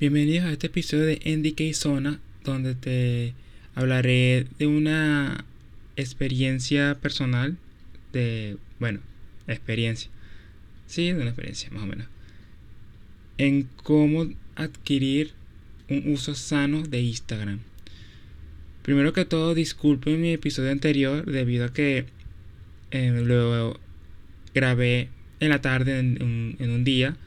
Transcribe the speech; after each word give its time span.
Bienvenidos 0.00 0.46
a 0.46 0.52
este 0.52 0.68
episodio 0.68 1.04
de 1.04 1.20
NDK 1.26 1.74
Zona, 1.74 2.20
donde 2.42 2.74
te 2.74 3.34
hablaré 3.74 4.46
de 4.58 4.66
una 4.66 5.44
experiencia 5.94 6.96
personal, 7.02 7.58
de, 8.10 8.56
bueno, 8.78 9.00
experiencia, 9.46 10.10
sí, 10.86 11.12
de 11.12 11.16
una 11.16 11.26
experiencia 11.26 11.68
más 11.72 11.82
o 11.82 11.86
menos, 11.86 12.06
en 13.36 13.68
cómo 13.82 14.26
adquirir 14.54 15.32
un 15.90 16.10
uso 16.14 16.34
sano 16.34 16.82
de 16.82 17.02
Instagram. 17.02 17.58
Primero 18.80 19.12
que 19.12 19.26
todo, 19.26 19.54
disculpen 19.54 20.22
mi 20.22 20.32
episodio 20.32 20.70
anterior 20.70 21.30
debido 21.30 21.66
a 21.66 21.74
que 21.74 22.06
eh, 22.90 23.10
lo 23.22 23.78
grabé 24.54 25.10
en 25.40 25.50
la 25.50 25.60
tarde 25.60 25.98
en, 25.98 26.56
en 26.58 26.70
un 26.70 26.84
día. 26.84 27.18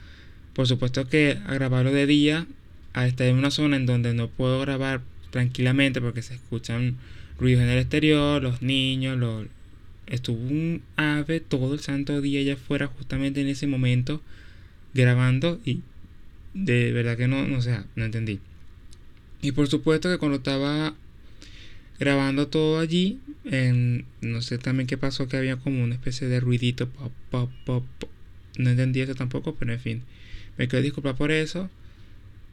Por 0.56 0.68
supuesto 0.68 1.08
que 1.08 1.38
a 1.46 1.54
grabarlo 1.54 1.92
de 1.92 2.08
día 2.08 2.48
estar 2.94 3.28
en 3.28 3.38
una 3.38 3.52
zona 3.52 3.78
en 3.78 3.86
donde 3.86 4.14
no 4.14 4.30
puedo 4.30 4.60
grabar 4.62 5.02
tranquilamente 5.32 6.00
porque 6.00 6.22
se 6.22 6.36
escuchan 6.36 6.98
ruidos 7.40 7.64
en 7.64 7.70
el 7.70 7.80
exterior, 7.80 8.42
los 8.42 8.62
niños, 8.62 9.18
los... 9.18 9.48
estuvo 10.08 10.40
un 10.40 10.82
ave 10.96 11.40
todo 11.40 11.74
el 11.74 11.80
santo 11.80 12.22
día 12.22 12.40
allá 12.40 12.54
afuera 12.54 12.88
justamente 12.88 13.42
en 13.42 13.48
ese 13.48 13.68
momento 13.68 14.22
grabando 14.94 15.60
y 15.66 15.82
de 16.54 16.92
verdad 16.92 17.18
que 17.18 17.28
no, 17.28 17.48
no 17.48 17.62
sea, 17.62 17.86
no 17.96 18.06
entendí. 18.06 18.40
Y 19.42 19.52
por 19.52 19.68
supuesto 19.68 20.10
que 20.10 20.20
cuando 20.20 20.38
estaba 20.38 20.94
grabando 22.00 22.48
todo 22.48 22.80
allí, 22.80 23.20
no 24.22 24.42
sé 24.42 24.58
también 24.58 24.88
qué 24.88 24.98
pasó, 24.98 25.28
que 25.28 25.38
había 25.38 25.58
como 25.58 25.84
una 25.84 25.96
especie 25.96 26.28
de 26.28 26.40
ruidito, 26.40 26.88
pop, 26.90 27.12
pop, 27.30 27.52
pop, 27.66 28.10
no 28.58 28.70
entendí 28.70 29.02
eso 29.02 29.16
tampoco, 29.16 29.56
pero 29.56 29.74
en 29.74 29.80
fin, 29.80 30.04
me 30.58 30.68
quiero 30.68 30.84
disculpar 30.84 31.16
por 31.16 31.32
eso. 31.32 31.70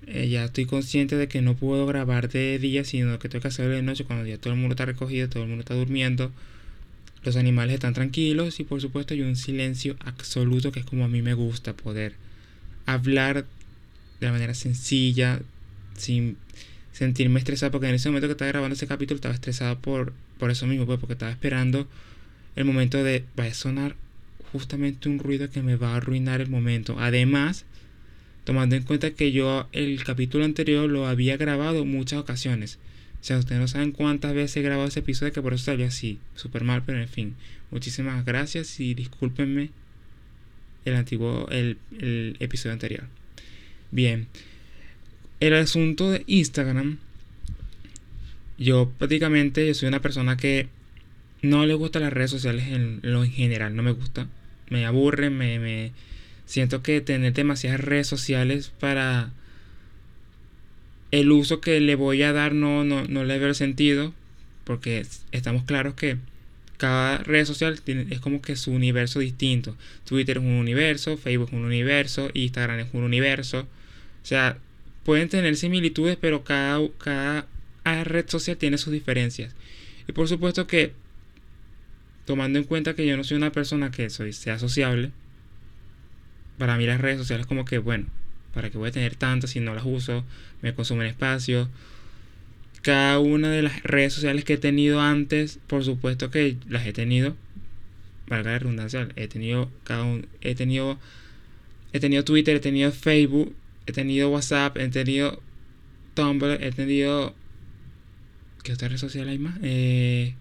Eh, 0.07 0.29
ya 0.29 0.45
estoy 0.45 0.67
consciente 0.67 1.17
de 1.17 1.29
que 1.29 1.43
no 1.43 1.55
puedo 1.55 1.87
grabar 1.87 2.29
de 2.29 2.59
día, 2.59 2.85
sino 2.85 3.19
que 3.19 3.29
tengo 3.29 3.43
que 3.43 3.49
hacerlo 3.49 3.75
de 3.75 3.83
noche 3.83 4.05
cuando 4.05 4.27
ya 4.27 4.39
todo 4.39 4.53
el 4.53 4.59
mundo 4.59 4.75
está 4.75 4.87
recogido, 4.87 5.29
todo 5.29 5.43
el 5.43 5.49
mundo 5.49 5.61
está 5.61 5.75
durmiendo, 5.75 6.33
los 7.23 7.37
animales 7.37 7.75
están 7.75 7.95
tranquilos 7.95 8.61
y 8.61 8.65
por 8.65 8.81
supuesto 8.81 9.15
hay 9.15 9.23
un 9.23 9.37
silencio 9.37 9.97
absoluto 10.01 10.73
que 10.73 10.81
es 10.81 10.87
como 10.87 11.05
a 11.05 11.09
mí 11.09 11.23
me 11.23 11.35
gusta 11.35 11.75
poder 11.75 12.15
hablar 12.87 13.45
de 14.21 14.27
la 14.27 14.33
manera 14.33 14.55
sencilla, 14.55 15.41
sin 15.97 16.37
sentirme 16.93 17.39
estresado, 17.39 17.73
porque 17.73 17.89
en 17.89 17.95
ese 17.95 18.09
momento 18.09 18.27
que 18.27 18.33
estaba 18.33 18.51
grabando 18.51 18.75
ese 18.75 18.87
capítulo 18.87 19.17
estaba 19.17 19.35
estresado 19.35 19.79
por, 19.79 20.13
por 20.39 20.51
eso 20.51 20.67
mismo, 20.67 20.87
pues, 20.87 20.99
porque 20.99 21.15
estaba 21.15 21.31
esperando 21.31 21.87
el 22.57 22.65
momento 22.65 23.03
de, 23.03 23.25
va 23.39 23.45
a 23.45 23.55
sonar 23.55 23.97
justamente 24.53 25.09
un 25.09 25.19
ruido 25.19 25.51
que 25.51 25.63
me 25.63 25.77
va 25.77 25.93
a 25.93 25.97
arruinar 25.97 26.41
el 26.41 26.49
momento. 26.49 26.97
Además, 26.99 27.65
tomando 28.45 28.77
en 28.77 28.83
cuenta 28.83 29.11
que 29.13 29.33
yo 29.33 29.69
el 29.73 30.03
capítulo 30.05 30.45
anterior 30.45 30.89
lo 30.89 31.07
había 31.07 31.37
grabado 31.37 31.85
muchas 31.85 32.21
ocasiones. 32.21 32.79
O 33.21 33.25
sea, 33.25 33.39
ustedes 33.39 33.61
no 33.61 33.69
saben 33.69 33.93
cuántas 33.93 34.35
veces 34.35 34.57
he 34.57 34.63
grabado 34.63 34.89
ese 34.89 35.01
episodio 35.01 35.33
que 35.33 35.43
por 35.43 35.53
eso 35.53 35.65
salió 35.67 35.87
así, 35.87 36.19
súper 36.35 36.65
mal, 36.65 36.83
pero 36.85 37.01
en 37.01 37.09
fin. 37.09 37.35
Muchísimas 37.71 38.25
gracias 38.25 38.81
y 38.81 38.95
discúlpenme 38.95 39.71
el 40.85 40.95
antiguo, 40.95 41.47
el, 41.51 41.77
episodio 42.41 42.73
anterior. 42.73 43.05
Bien, 43.91 44.27
el 45.41 45.55
asunto 45.55 46.11
de 46.11 46.25
Instagram, 46.27 46.99
yo 48.59 48.91
prácticamente 48.99 49.67
yo 49.67 49.75
soy 49.75 49.89
una 49.89 50.01
persona 50.01 50.37
que 50.37 50.69
no 51.43 51.67
le 51.67 51.75
gusta 51.75 52.01
las 52.01 52.13
redes 52.13 52.31
sociales 52.31 52.69
en 52.69 53.01
lo 53.03 53.23
en 53.25 53.31
general, 53.31 53.77
no 53.77 53.83
me 53.83 53.93
gusta. 53.93 54.29
Me 54.71 54.87
aburre, 54.87 55.31
me, 55.31 55.59
me 55.59 55.93
siento 56.51 56.83
que 56.83 57.01
tener 57.01 57.33
demasiadas 57.33 57.81
redes 57.81 58.09
sociales 58.09 58.73
para 58.81 59.31
el 61.13 61.31
uso 61.31 61.61
que 61.61 61.79
le 61.79 61.95
voy 61.95 62.23
a 62.23 62.33
dar 62.33 62.55
no, 62.55 62.83
no, 62.83 63.05
no 63.05 63.25
le 63.25 63.39
veo 63.39 63.55
sentido. 63.55 64.13
Porque 64.65 65.07
estamos 65.33 65.63
claros 65.65 65.95
que 65.95 66.19
cada 66.77 67.19
red 67.19 67.45
social 67.45 67.81
tiene, 67.81 68.07
es 68.11 68.21
como 68.21 68.43
que 68.43 68.57
su 68.57 68.73
universo 68.73 69.21
distinto. 69.21 69.77
Twitter 70.05 70.39
es 70.39 70.43
un 70.43 70.51
universo, 70.51 71.17
Facebook 71.17 71.49
es 71.49 71.55
un 71.55 71.65
universo, 71.65 72.31
Instagram 72.35 72.81
es 72.81 72.89
un 72.93 73.05
universo. 73.05 73.61
O 73.61 74.27
sea, 74.27 74.59
pueden 75.05 75.29
tener 75.29 75.57
similitudes, 75.57 76.19
pero 76.21 76.43
cada, 76.43 76.81
cada 76.99 77.47
red 78.05 78.29
social 78.29 78.57
tiene 78.57 78.77
sus 78.77 78.93
diferencias. 78.93 79.55
Y 80.09 80.13
por 80.13 80.27
supuesto 80.27 80.67
que, 80.67 80.93
tomando 82.25 82.59
en 82.59 82.65
cuenta 82.65 82.95
que 82.95 83.07
yo 83.07 83.17
no 83.17 83.23
soy 83.23 83.37
una 83.37 83.53
persona 83.53 83.93
que 83.93 84.11
soy, 84.11 84.33
sea 84.33 84.59
sociable, 84.59 85.13
para 86.61 86.77
mí 86.77 86.87
las 86.87 87.01
redes 87.01 87.19
sociales 87.19 87.47
como 87.47 87.65
que, 87.65 87.79
bueno, 87.79 88.07
¿para 88.55 88.71
qué 88.71 88.79
voy 88.79 88.91
a 88.91 88.93
tener 88.93 89.17
tantas 89.17 89.51
si 89.51 89.59
no 89.59 89.75
las 89.75 89.85
uso? 89.85 90.25
Me 90.63 90.73
consumen 90.75 91.09
espacio. 91.09 91.69
Cada 92.83 93.19
una 93.19 93.51
de 93.51 93.63
las 93.63 93.83
redes 93.83 94.13
sociales 94.13 94.45
que 94.45 94.53
he 94.55 94.59
tenido 94.59 95.01
antes, 95.01 95.59
por 95.67 95.85
supuesto 95.85 96.31
que 96.31 96.57
las 96.69 96.87
he 96.87 96.93
tenido, 96.93 97.35
valga 98.29 98.53
la 98.53 98.61
redundancia, 98.61 99.09
he 99.17 99.27
tenido 99.27 99.69
cada 99.83 100.05
un, 100.05 100.29
he 100.41 100.55
tenido 100.55 100.99
he 101.93 102.01
tenido 102.01 102.25
Twitter, 102.25 102.57
he 102.57 102.61
tenido 102.61 102.93
Facebook, 102.93 103.55
he 103.87 103.93
tenido 103.93 104.31
WhatsApp, 104.31 104.77
he 104.77 104.89
tenido 104.89 105.43
Tumblr, 106.15 106.63
he 106.63 106.71
tenido. 106.71 107.35
¿Qué 108.63 108.73
otra 108.73 108.89
red 108.89 108.99
social 108.99 109.29
hay 109.29 109.39
más? 109.39 109.59
Eh, 109.63 110.35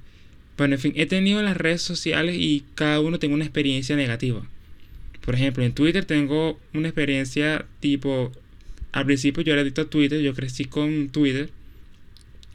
bueno, 0.58 0.76
en 0.76 0.82
fin, 0.82 0.94
he 0.96 1.06
tenido 1.06 1.42
las 1.42 1.58
redes 1.58 1.82
sociales 1.82 2.36
y 2.38 2.66
cada 2.76 3.00
uno 3.00 3.18
tiene 3.18 3.36
una 3.36 3.46
experiencia 3.46 3.96
negativa. 3.96 4.46
Por 5.26 5.36
ejemplo, 5.36 5.64
en 5.64 5.74
Twitter 5.74 6.06
tengo 6.06 6.60
una 6.74 6.88
experiencia 6.88 7.66
tipo. 7.80 8.32
Al 8.92 9.06
principio 9.06 9.44
yo 9.44 9.54
era 9.54 9.62
adicto 9.62 9.82
a 9.82 9.90
Twitter, 9.90 10.20
yo 10.22 10.34
crecí 10.34 10.66
con 10.66 11.10
Twitter. 11.10 11.50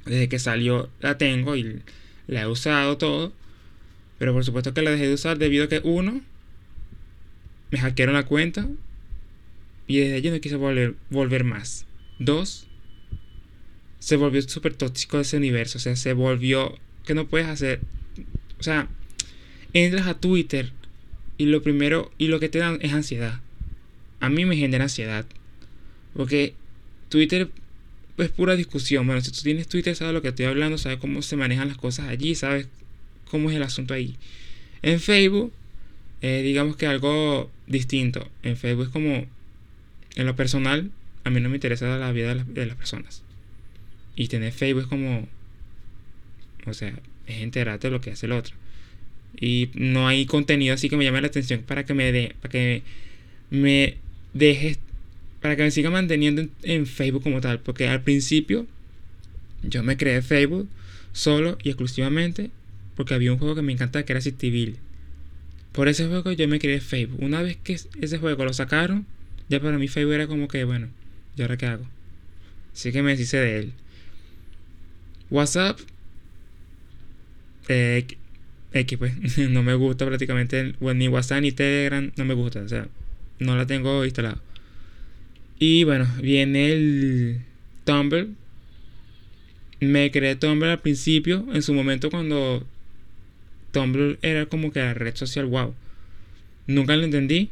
Desde 0.04 0.28
que 0.28 0.38
salió 0.38 0.90
la 1.00 1.16
tengo 1.16 1.56
y 1.56 1.80
la 2.26 2.42
he 2.42 2.46
usado 2.46 2.98
todo. 2.98 3.32
Pero 4.18 4.32
por 4.32 4.44
supuesto 4.44 4.74
que 4.74 4.82
la 4.82 4.90
dejé 4.90 5.08
de 5.08 5.14
usar 5.14 5.38
debido 5.38 5.64
a 5.64 5.68
que 5.68 5.80
uno, 5.84 6.20
me 7.70 7.78
hackearon 7.78 8.14
la 8.14 8.26
cuenta 8.26 8.68
y 9.86 9.98
desde 9.98 10.14
allí 10.14 10.30
no 10.30 10.40
quise 10.40 10.56
volver, 10.56 10.94
volver 11.10 11.44
más. 11.44 11.86
Dos, 12.18 12.66
se 13.98 14.16
volvió 14.16 14.40
súper 14.42 14.74
tóxico 14.74 15.18
ese 15.18 15.36
universo. 15.36 15.78
O 15.78 15.80
sea, 15.80 15.96
se 15.96 16.12
volvió 16.12 16.78
que 17.04 17.14
no 17.14 17.26
puedes 17.26 17.48
hacer. 17.48 17.80
O 18.58 18.62
sea, 18.62 18.88
entras 19.72 20.06
a 20.06 20.18
Twitter 20.18 20.72
y 21.38 21.46
lo 21.46 21.62
primero 21.62 22.12
y 22.18 22.28
lo 22.28 22.40
que 22.40 22.48
te 22.48 22.58
dan 22.58 22.78
es 22.82 22.92
ansiedad. 22.92 23.40
A 24.20 24.28
mí 24.28 24.44
me 24.44 24.56
genera 24.56 24.84
ansiedad. 24.84 25.26
Porque 26.14 26.54
Twitter 27.08 27.50
es 28.18 28.30
pura 28.30 28.56
discusión. 28.56 29.06
Bueno, 29.06 29.20
si 29.20 29.32
tú 29.32 29.40
tienes 29.42 29.68
Twitter, 29.68 29.94
sabes 29.96 30.14
lo 30.14 30.22
que 30.22 30.28
estoy 30.28 30.46
hablando, 30.46 30.78
sabes 30.78 30.98
cómo 30.98 31.22
se 31.22 31.36
manejan 31.36 31.68
las 31.68 31.76
cosas 31.76 32.08
allí, 32.08 32.34
sabes 32.34 32.68
cómo 33.30 33.50
es 33.50 33.56
el 33.56 33.62
asunto 33.62 33.94
ahí. 33.94 34.16
En 34.82 35.00
Facebook, 35.00 35.52
eh, 36.22 36.42
digamos 36.42 36.76
que 36.76 36.86
algo 36.86 37.50
distinto. 37.66 38.28
En 38.42 38.56
Facebook 38.56 38.86
es 38.86 38.90
como 38.90 39.26
en 40.16 40.26
lo 40.26 40.36
personal, 40.36 40.90
a 41.24 41.30
mí 41.30 41.40
no 41.40 41.48
me 41.48 41.56
interesa 41.56 41.98
la 41.98 42.12
vida 42.12 42.34
de 42.34 42.66
las, 42.66 42.76
personas. 42.76 43.22
Y 44.14 44.28
tener 44.28 44.52
Facebook 44.52 44.82
es 44.82 44.88
como. 44.88 45.26
O 46.66 46.74
sea, 46.74 46.94
es 47.26 47.42
enterarte 47.42 47.88
de 47.88 47.92
lo 47.92 48.00
que 48.00 48.10
hace 48.10 48.26
el 48.26 48.32
otro. 48.32 48.54
Y 49.40 49.70
no 49.74 50.06
hay 50.08 50.26
contenido 50.26 50.74
así 50.74 50.88
que 50.88 50.96
me 50.96 51.04
llame 51.04 51.20
la 51.20 51.28
atención 51.28 51.62
para 51.62 51.84
que 51.84 51.94
me 51.94 52.12
de, 52.12 52.34
para 52.40 52.50
que 52.50 52.82
me 53.50 53.96
deje, 54.32 54.76
para 55.40 55.56
que 55.56 55.62
me 55.62 55.70
siga 55.70 55.90
manteniendo 55.90 56.46
en, 56.62 56.86
Facebook 56.86 57.22
como 57.22 57.40
tal. 57.40 57.60
Porque 57.60 57.88
al 57.88 58.02
principio 58.02 58.66
yo 59.62 59.82
me 59.82 59.96
creé 59.96 60.22
Facebook 60.22 60.68
solo 61.12 61.58
y 61.62 61.70
exclusivamente 61.70 62.50
porque 62.96 63.14
había 63.14 63.32
un 63.32 63.38
juego 63.38 63.54
que 63.54 63.62
me 63.62 63.72
encantaba 63.72 64.04
que 64.04 64.12
era 64.12 64.20
Civil. 64.20 64.76
Por 65.72 65.88
ese 65.88 66.06
juego 66.06 66.32
yo 66.32 66.46
me 66.46 66.60
creé 66.60 66.80
Facebook. 66.80 67.20
Una 67.22 67.42
vez 67.42 67.56
que 67.56 67.72
ese 67.72 68.18
juego 68.18 68.44
lo 68.44 68.52
sacaron, 68.52 69.06
ya 69.48 69.60
para 69.60 69.78
mí 69.78 69.88
Facebook 69.88 70.14
era 70.14 70.26
como 70.26 70.46
que, 70.46 70.62
bueno, 70.64 70.88
¿y 71.36 71.42
ahora 71.42 71.56
qué 71.56 71.66
hago? 71.66 71.84
Así 72.72 72.92
que 72.92 73.02
me 73.02 73.10
deshice 73.10 73.38
de 73.38 73.58
él. 73.58 73.72
WhatsApp. 75.30 75.78
Eh, 77.68 78.06
X, 78.74 78.98
pues. 78.98 79.38
no 79.50 79.62
me 79.62 79.74
gusta 79.74 80.06
prácticamente. 80.06 80.74
Ni 80.80 81.08
WhatsApp 81.08 81.40
ni 81.40 81.52
Telegram 81.52 82.12
no 82.16 82.24
me 82.24 82.34
gusta. 82.34 82.60
O 82.60 82.68
sea, 82.68 82.86
no 83.38 83.56
la 83.56 83.66
tengo 83.66 84.04
instalado. 84.04 84.40
Y 85.58 85.84
bueno, 85.84 86.06
viene 86.20 86.72
el 86.72 87.40
Tumblr. 87.84 88.28
Me 89.80 90.10
creé 90.10 90.36
Tumblr 90.36 90.68
al 90.68 90.80
principio. 90.80 91.46
En 91.52 91.62
su 91.62 91.72
momento 91.72 92.10
cuando 92.10 92.66
Tumblr 93.72 94.18
era 94.20 94.46
como 94.46 94.72
que 94.72 94.80
la 94.80 94.92
red 94.92 95.16
social 95.16 95.46
wow. 95.46 95.74
Nunca 96.66 96.96
lo 96.96 97.04
entendí 97.04 97.50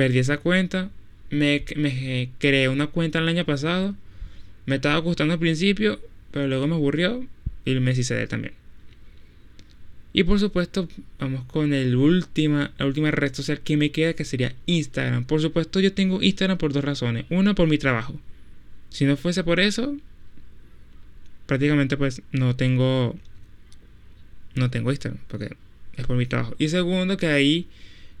perdí 0.00 0.18
esa 0.18 0.38
cuenta. 0.38 0.90
Me, 1.28 1.62
me 1.76 2.30
creé 2.38 2.70
una 2.70 2.86
cuenta 2.86 3.18
el 3.18 3.28
año 3.28 3.44
pasado. 3.44 3.94
Me 4.64 4.76
estaba 4.76 4.96
gustando 4.98 5.34
al 5.34 5.40
principio, 5.40 6.00
pero 6.30 6.48
luego 6.48 6.66
me 6.66 6.74
aburrió 6.74 7.26
y 7.66 7.74
me 7.74 7.90
hice 7.90 8.26
también. 8.26 8.54
Y 10.12 10.24
por 10.24 10.40
supuesto, 10.40 10.88
vamos 11.18 11.44
con 11.44 11.72
el 11.72 11.94
última, 11.94 12.72
la 12.78 12.86
última 12.86 13.10
red 13.10 13.32
social 13.32 13.60
que 13.60 13.76
me 13.76 13.92
queda, 13.92 14.14
que 14.14 14.24
sería 14.24 14.54
Instagram. 14.66 15.24
Por 15.24 15.40
supuesto, 15.40 15.78
yo 15.78 15.92
tengo 15.92 16.20
Instagram 16.20 16.58
por 16.58 16.72
dos 16.72 16.82
razones. 16.82 17.26
Una, 17.30 17.54
por 17.54 17.68
mi 17.68 17.78
trabajo. 17.78 18.18
Si 18.88 19.04
no 19.04 19.16
fuese 19.16 19.44
por 19.44 19.60
eso, 19.60 19.96
prácticamente 21.46 21.96
pues 21.96 22.22
no 22.32 22.56
tengo 22.56 23.16
no 24.54 24.70
tengo 24.70 24.90
Instagram 24.90 25.20
porque 25.28 25.56
es 25.96 26.06
por 26.06 26.16
mi 26.16 26.26
trabajo. 26.26 26.54
Y 26.58 26.68
segundo, 26.68 27.16
que 27.16 27.28
ahí 27.28 27.66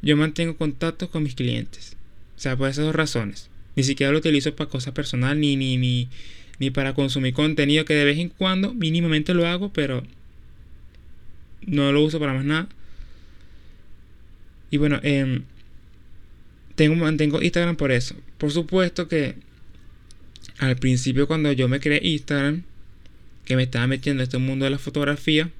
yo 0.00 0.16
mantengo 0.16 0.56
contacto 0.56 1.10
con 1.10 1.24
mis 1.24 1.34
clientes. 1.34 1.96
O 2.36 2.40
sea, 2.40 2.56
por 2.56 2.68
esas 2.68 2.84
dos 2.84 2.94
razones. 2.94 3.50
Ni 3.74 3.82
siquiera 3.82 4.12
lo 4.12 4.18
utilizo 4.18 4.54
para 4.54 4.70
cosas 4.70 4.94
personal 4.94 5.38
ni, 5.40 5.56
ni, 5.56 5.76
ni, 5.76 6.08
ni 6.58 6.70
para 6.70 6.94
consumir 6.94 7.34
contenido 7.34 7.84
que 7.84 7.94
de 7.94 8.04
vez 8.04 8.18
en 8.18 8.28
cuando 8.28 8.74
mínimamente 8.74 9.34
lo 9.34 9.46
hago, 9.46 9.72
pero 9.72 10.04
no 11.66 11.92
lo 11.92 12.02
uso 12.02 12.18
para 12.18 12.34
más 12.34 12.44
nada. 12.44 12.68
Y 14.70 14.76
bueno, 14.76 15.00
eh, 15.02 15.42
tengo, 16.74 16.94
mantengo 16.96 17.42
Instagram 17.42 17.76
por 17.76 17.92
eso. 17.92 18.14
Por 18.38 18.50
supuesto 18.50 19.08
que 19.08 19.34
al 20.58 20.76
principio 20.76 21.26
cuando 21.26 21.52
yo 21.52 21.68
me 21.68 21.80
creé 21.80 22.00
Instagram, 22.02 22.62
que 23.44 23.56
me 23.56 23.64
estaba 23.64 23.86
metiendo 23.86 24.22
en 24.22 24.24
este 24.24 24.38
mundo 24.38 24.64
de 24.64 24.70
la 24.70 24.78
fotografía, 24.78 25.50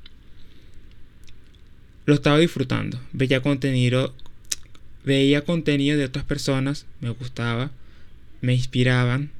lo 2.06 2.14
estaba 2.14 2.38
disfrutando. 2.38 3.00
Veía 3.12 3.42
contenido, 3.42 4.14
veía 5.04 5.44
contenido 5.44 5.98
de 5.98 6.04
otras 6.04 6.24
personas, 6.24 6.86
me 7.00 7.10
gustaba, 7.10 7.70
me 8.40 8.54
inspiraban. 8.54 9.30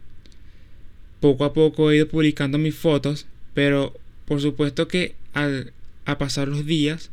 Poco 1.21 1.45
a 1.45 1.53
poco 1.53 1.91
he 1.91 1.97
ido 1.97 2.09
publicando 2.09 2.59
mis 2.59 2.75
fotos, 2.75 3.27
pero 3.55 3.99
por 4.25 4.41
supuesto 4.41 4.89
que 4.89 5.15
al 5.33 5.73
a 6.05 6.19
pasar 6.19 6.49
los 6.49 6.67
días, 6.67 7.11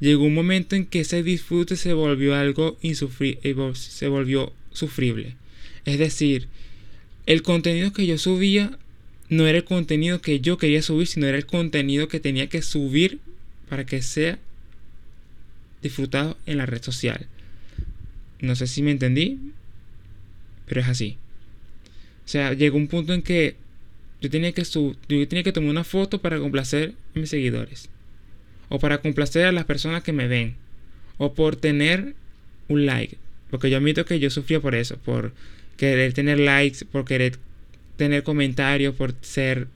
llegó 0.00 0.24
un 0.24 0.34
momento 0.34 0.76
en 0.76 0.86
que 0.86 1.00
ese 1.00 1.22
disfrute 1.22 1.76
se 1.76 1.92
volvió 1.92 2.34
algo 2.34 2.78
insufrible, 2.82 3.40
eh, 3.44 3.72
se 3.74 4.08
volvió 4.08 4.52
sufrible. 4.72 5.36
Es 5.84 5.98
decir, 5.98 6.48
el 7.26 7.42
contenido 7.42 7.92
que 7.92 8.06
yo 8.06 8.18
subía 8.18 8.78
no 9.28 9.46
era 9.46 9.58
el 9.58 9.64
contenido 9.64 10.20
que 10.20 10.40
yo 10.40 10.58
quería 10.58 10.82
subir, 10.82 11.06
sino 11.06 11.26
era 11.26 11.38
el 11.38 11.46
contenido 11.46 12.08
que 12.08 12.20
tenía 12.20 12.48
que 12.48 12.62
subir 12.62 13.20
para 13.68 13.86
que 13.86 14.02
sea 14.02 14.38
disfrutado 15.82 16.36
en 16.46 16.58
la 16.58 16.66
red 16.66 16.82
social. 16.82 17.26
No 18.40 18.56
sé 18.56 18.66
si 18.66 18.82
me 18.82 18.90
entendí, 18.90 19.38
pero 20.66 20.80
es 20.80 20.88
así. 20.88 21.16
O 22.24 22.28
sea, 22.28 22.52
llegó 22.52 22.76
un 22.76 22.88
punto 22.88 23.14
en 23.14 23.22
que 23.22 23.56
yo 24.20 24.30
tenía 24.30 24.52
que, 24.52 24.62
yo 24.62 25.28
tenía 25.28 25.42
que 25.42 25.52
tomar 25.52 25.70
una 25.70 25.84
foto 25.84 26.20
para 26.20 26.38
complacer 26.38 26.94
a 27.14 27.18
mis 27.18 27.30
seguidores. 27.30 27.88
O 28.72 28.78
para 28.78 29.02
complacer 29.02 29.44
a 29.44 29.52
las 29.52 29.66
personas 29.66 30.02
que 30.02 30.14
me 30.14 30.28
ven. 30.28 30.54
O 31.18 31.34
por 31.34 31.56
tener 31.56 32.14
un 32.68 32.86
like. 32.86 33.18
Porque 33.50 33.68
yo 33.68 33.76
admito 33.76 34.06
que 34.06 34.18
yo 34.18 34.30
sufría 34.30 34.60
por 34.60 34.74
eso. 34.74 34.96
Por 34.96 35.34
querer 35.76 36.14
tener 36.14 36.38
likes, 36.38 36.86
por 36.86 37.04
querer 37.04 37.36
tener 37.98 38.22
comentarios, 38.22 38.94
por 38.94 39.14
ser, 39.20 39.68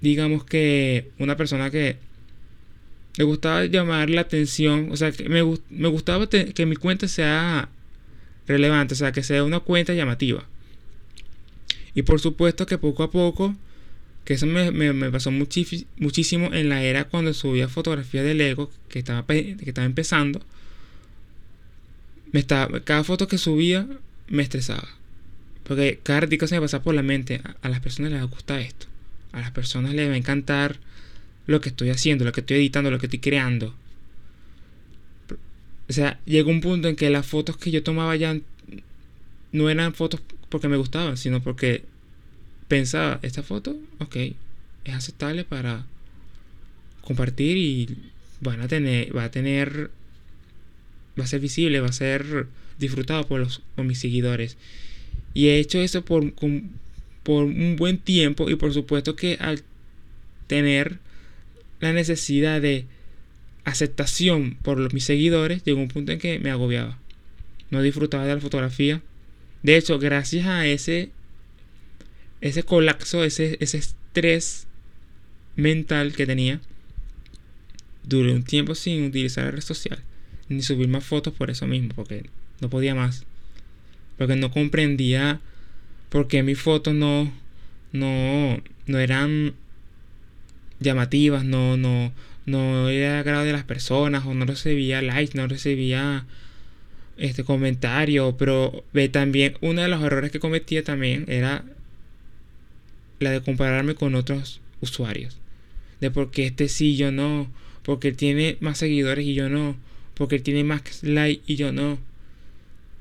digamos 0.00 0.44
que, 0.44 1.10
una 1.18 1.36
persona 1.36 1.72
que 1.72 1.96
le 3.16 3.24
gustaba 3.24 3.64
llamar 3.64 4.10
la 4.10 4.20
atención, 4.20 4.92
o 4.92 4.96
sea, 4.96 5.10
que 5.10 5.28
me, 5.28 5.42
me 5.68 5.88
gustaba 5.88 6.28
que 6.28 6.66
mi 6.66 6.76
cuenta 6.76 7.08
sea 7.08 7.68
relevante, 8.46 8.94
o 8.94 8.96
sea, 8.96 9.10
que 9.10 9.24
sea 9.24 9.42
una 9.42 9.58
cuenta 9.58 9.92
llamativa. 9.92 10.44
Y 11.96 12.02
por 12.02 12.20
supuesto 12.20 12.64
que 12.64 12.78
poco 12.78 13.02
a 13.02 13.10
poco, 13.10 13.56
que 14.24 14.34
eso 14.34 14.46
me, 14.46 14.70
me, 14.70 15.10
pasó 15.10 15.30
muchísimo 15.30 16.52
en 16.52 16.68
la 16.68 16.82
era 16.82 17.04
cuando 17.04 17.34
subía 17.34 17.68
fotografías 17.68 18.24
de 18.24 18.34
Lego, 18.34 18.70
que 18.88 19.00
estaba, 19.00 19.26
que 19.26 19.56
estaba 19.60 19.84
empezando, 19.84 20.40
me 22.30 22.40
estaba, 22.40 22.80
cada 22.80 23.04
foto 23.04 23.26
que 23.28 23.38
subía 23.38 23.86
me 24.28 24.42
estresaba. 24.42 24.88
Porque 25.64 26.00
cada 26.02 26.20
ratito 26.20 26.46
se 26.46 26.54
me 26.54 26.60
pasaba 26.60 26.82
por 26.82 26.94
la 26.94 27.02
mente, 27.02 27.40
a, 27.62 27.68
las 27.68 27.80
personas 27.80 28.12
les 28.12 28.22
gusta 28.28 28.60
esto. 28.60 28.86
A 29.32 29.40
las 29.40 29.50
personas 29.50 29.94
les 29.94 30.08
va 30.08 30.14
a 30.14 30.16
encantar 30.16 30.78
lo 31.46 31.60
que 31.60 31.68
estoy 31.68 31.90
haciendo, 31.90 32.24
lo 32.24 32.32
que 32.32 32.40
estoy 32.40 32.56
editando, 32.58 32.90
lo 32.90 32.98
que 32.98 33.06
estoy 33.06 33.20
creando. 33.20 33.74
O 35.88 35.92
sea, 35.92 36.20
llegó 36.24 36.50
un 36.50 36.60
punto 36.60 36.88
en 36.88 36.96
que 36.96 37.10
las 37.10 37.26
fotos 37.26 37.56
que 37.56 37.70
yo 37.70 37.82
tomaba 37.82 38.16
ya 38.16 38.38
no 39.52 39.68
eran 39.68 39.94
fotos 39.94 40.20
porque 40.48 40.68
me 40.68 40.76
gustaban, 40.76 41.16
sino 41.16 41.42
porque 41.42 41.84
pensaba, 42.72 43.20
esta 43.20 43.42
foto, 43.42 43.76
ok, 43.98 44.16
es 44.86 44.94
aceptable 44.94 45.44
para 45.44 45.84
compartir 47.02 47.58
y 47.58 47.86
van 48.40 48.62
a 48.62 48.66
tener, 48.66 49.14
va 49.14 49.24
a 49.24 49.30
tener, 49.30 49.90
va 51.20 51.24
a 51.24 51.26
ser 51.26 51.40
visible, 51.40 51.80
va 51.80 51.88
a 51.88 51.92
ser 51.92 52.46
disfrutado 52.78 53.28
por, 53.28 53.40
los, 53.40 53.60
mis 53.76 53.98
seguidores. 53.98 54.56
Y 55.34 55.48
he 55.48 55.58
hecho 55.58 55.82
eso 55.82 56.02
por, 56.02 56.32
por 57.22 57.44
un 57.44 57.76
buen 57.76 57.98
tiempo 57.98 58.48
y 58.48 58.54
por 58.54 58.72
supuesto 58.72 59.16
que 59.16 59.36
al 59.38 59.62
tener 60.46 60.96
la 61.80 61.92
necesidad 61.92 62.62
de 62.62 62.86
aceptación 63.64 64.56
por 64.62 64.78
los, 64.78 64.94
mis 64.94 65.04
seguidores, 65.04 65.62
llegó 65.62 65.78
un 65.78 65.88
punto 65.88 66.12
en 66.12 66.18
que 66.18 66.38
me 66.38 66.50
agobiaba. 66.50 66.98
No 67.70 67.82
disfrutaba 67.82 68.24
de 68.24 68.34
la 68.34 68.40
fotografía. 68.40 69.02
De 69.62 69.76
hecho, 69.76 69.98
gracias 69.98 70.46
a 70.46 70.66
ese, 70.66 71.10
ese 72.42 72.64
colapso, 72.64 73.24
ese, 73.24 73.56
ese 73.60 73.78
estrés 73.78 74.66
mental 75.56 76.12
que 76.12 76.26
tenía, 76.26 76.60
duré 78.02 78.32
un 78.34 78.42
tiempo 78.42 78.74
sin 78.74 79.04
utilizar 79.04 79.44
la 79.44 79.52
red 79.52 79.60
social, 79.60 80.00
ni 80.48 80.60
subir 80.60 80.88
más 80.88 81.04
fotos 81.04 81.32
por 81.32 81.50
eso 81.50 81.66
mismo, 81.66 81.94
porque 81.94 82.26
no 82.60 82.68
podía 82.68 82.94
más. 82.94 83.24
Porque 84.18 84.36
no 84.36 84.50
comprendía 84.50 85.40
por 86.10 86.26
qué 86.28 86.42
mis 86.42 86.60
fotos 86.60 86.94
no, 86.94 87.32
no, 87.92 88.60
no 88.86 88.98
eran 88.98 89.54
llamativas, 90.80 91.44
no, 91.44 91.76
no, 91.76 92.12
no 92.44 92.88
era 92.88 93.20
agrado 93.20 93.44
de 93.44 93.52
las 93.52 93.64
personas, 93.64 94.26
o 94.26 94.34
no 94.34 94.44
recibía 94.46 95.00
likes, 95.00 95.38
no 95.38 95.46
recibía 95.46 96.26
este 97.16 97.44
comentario. 97.44 98.36
Pero 98.36 98.84
ve 98.92 99.08
también, 99.08 99.56
uno 99.60 99.82
de 99.82 99.88
los 99.88 100.02
errores 100.02 100.32
que 100.32 100.40
cometía 100.40 100.82
también 100.82 101.24
era 101.28 101.64
la 103.22 103.30
de 103.30 103.40
compararme 103.40 103.94
con 103.94 104.14
otros 104.14 104.60
usuarios. 104.80 105.38
De 106.00 106.10
por 106.10 106.30
qué 106.30 106.46
este 106.46 106.68
sí, 106.68 106.96
yo 106.96 107.12
no. 107.12 107.50
Porque 107.82 108.08
él 108.08 108.16
tiene 108.16 108.56
más 108.60 108.78
seguidores 108.78 109.26
y 109.26 109.34
yo 109.34 109.48
no. 109.48 109.76
Porque 110.14 110.36
él 110.36 110.42
tiene 110.42 110.64
más 110.64 111.02
likes 111.02 111.42
y 111.46 111.56
yo 111.56 111.72
no 111.72 111.98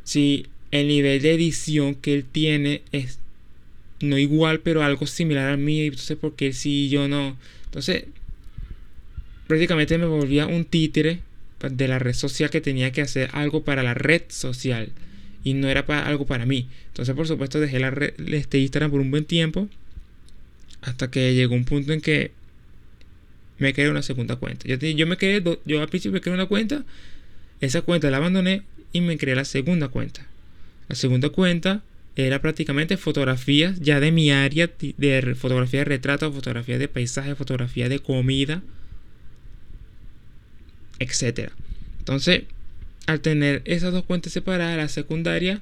si 0.03 0.47
el 0.71 0.87
nivel 0.87 1.21
de 1.21 1.33
edición 1.33 1.95
que 1.95 2.13
él 2.13 2.25
tiene 2.29 2.81
es 2.91 3.19
no 4.01 4.17
igual, 4.17 4.61
pero 4.61 4.83
algo 4.83 5.05
similar 5.05 5.51
a 5.51 5.57
mí, 5.57 5.81
entonces 5.81 6.17
porque 6.19 6.47
él 6.47 6.53
sí 6.53 6.85
y 6.85 6.89
yo 6.89 7.07
no. 7.07 7.37
Entonces, 7.65 8.05
prácticamente 9.47 9.97
me 9.97 10.07
volvía 10.07 10.47
un 10.47 10.65
títere 10.65 11.19
de 11.61 11.87
la 11.87 11.99
red 11.99 12.13
social 12.13 12.49
que 12.49 12.61
tenía 12.61 12.91
que 12.91 13.01
hacer 13.01 13.29
algo 13.33 13.63
para 13.63 13.83
la 13.83 13.93
red 13.93 14.23
social 14.29 14.89
y 15.43 15.53
no 15.53 15.69
era 15.69 15.85
para 15.85 16.07
algo 16.07 16.25
para 16.25 16.47
mí. 16.47 16.67
Entonces, 16.87 17.15
por 17.15 17.27
supuesto, 17.27 17.59
dejé 17.59 17.79
la 17.79 17.91
red, 17.91 18.13
este 18.33 18.57
Instagram 18.57 18.89
por 18.91 19.01
un 19.01 19.11
buen 19.11 19.25
tiempo 19.25 19.69
hasta 20.81 21.09
que 21.11 21.33
llegó 21.33 21.55
un 21.55 21.65
punto 21.65 21.93
en 21.93 22.01
que 22.01 22.31
me 23.57 23.73
creé 23.73 23.89
una 23.89 24.01
segunda 24.01 24.35
cuenta. 24.37 24.67
Yo, 24.67 25.07
me 25.07 25.17
quedé, 25.17 25.59
yo 25.65 25.81
al 25.81 25.87
principio 25.87 26.13
me 26.13 26.21
creé 26.21 26.33
una 26.33 26.47
cuenta, 26.47 26.83
esa 27.59 27.81
cuenta 27.83 28.09
la 28.09 28.17
abandoné 28.17 28.63
y 28.91 29.01
me 29.01 29.17
creé 29.17 29.35
la 29.35 29.45
segunda 29.45 29.89
cuenta. 29.89 30.25
La 30.89 30.95
segunda 30.95 31.29
cuenta 31.29 31.83
era 32.15 32.41
prácticamente 32.41 32.97
fotografías 32.97 33.79
ya 33.79 33.99
de 33.99 34.11
mi 34.11 34.31
área 34.31 34.69
de 34.97 35.35
fotografía 35.35 35.81
de 35.81 35.85
retrato, 35.85 36.31
fotografía 36.33 36.77
de 36.77 36.87
paisaje, 36.87 37.35
fotografía 37.35 37.87
de 37.87 37.99
comida, 37.99 38.63
etc. 40.99 41.51
Entonces, 41.99 42.43
al 43.07 43.21
tener 43.21 43.61
esas 43.65 43.93
dos 43.93 44.03
cuentas 44.03 44.33
separadas, 44.33 44.77
la 44.77 44.87
secundaria, 44.87 45.61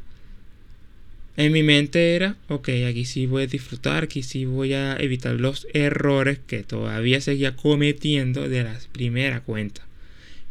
en 1.40 1.54
mi 1.54 1.64
mente 1.64 2.16
era, 2.16 2.36
ok, 2.50 2.68
aquí 2.90 3.06
sí 3.06 3.26
voy 3.26 3.44
a 3.44 3.48
disfrutar, 3.48 4.04
aquí 4.04 4.24
sí 4.24 4.44
voy 4.44 4.74
a 4.74 4.98
evitar 4.98 5.36
los 5.36 5.68
errores 5.74 6.38
que 6.46 6.64
todavía 6.64 7.22
seguía 7.22 7.56
cometiendo 7.56 8.50
de 8.50 8.64
la 8.64 8.78
primera 8.92 9.40
cuenta. 9.40 9.82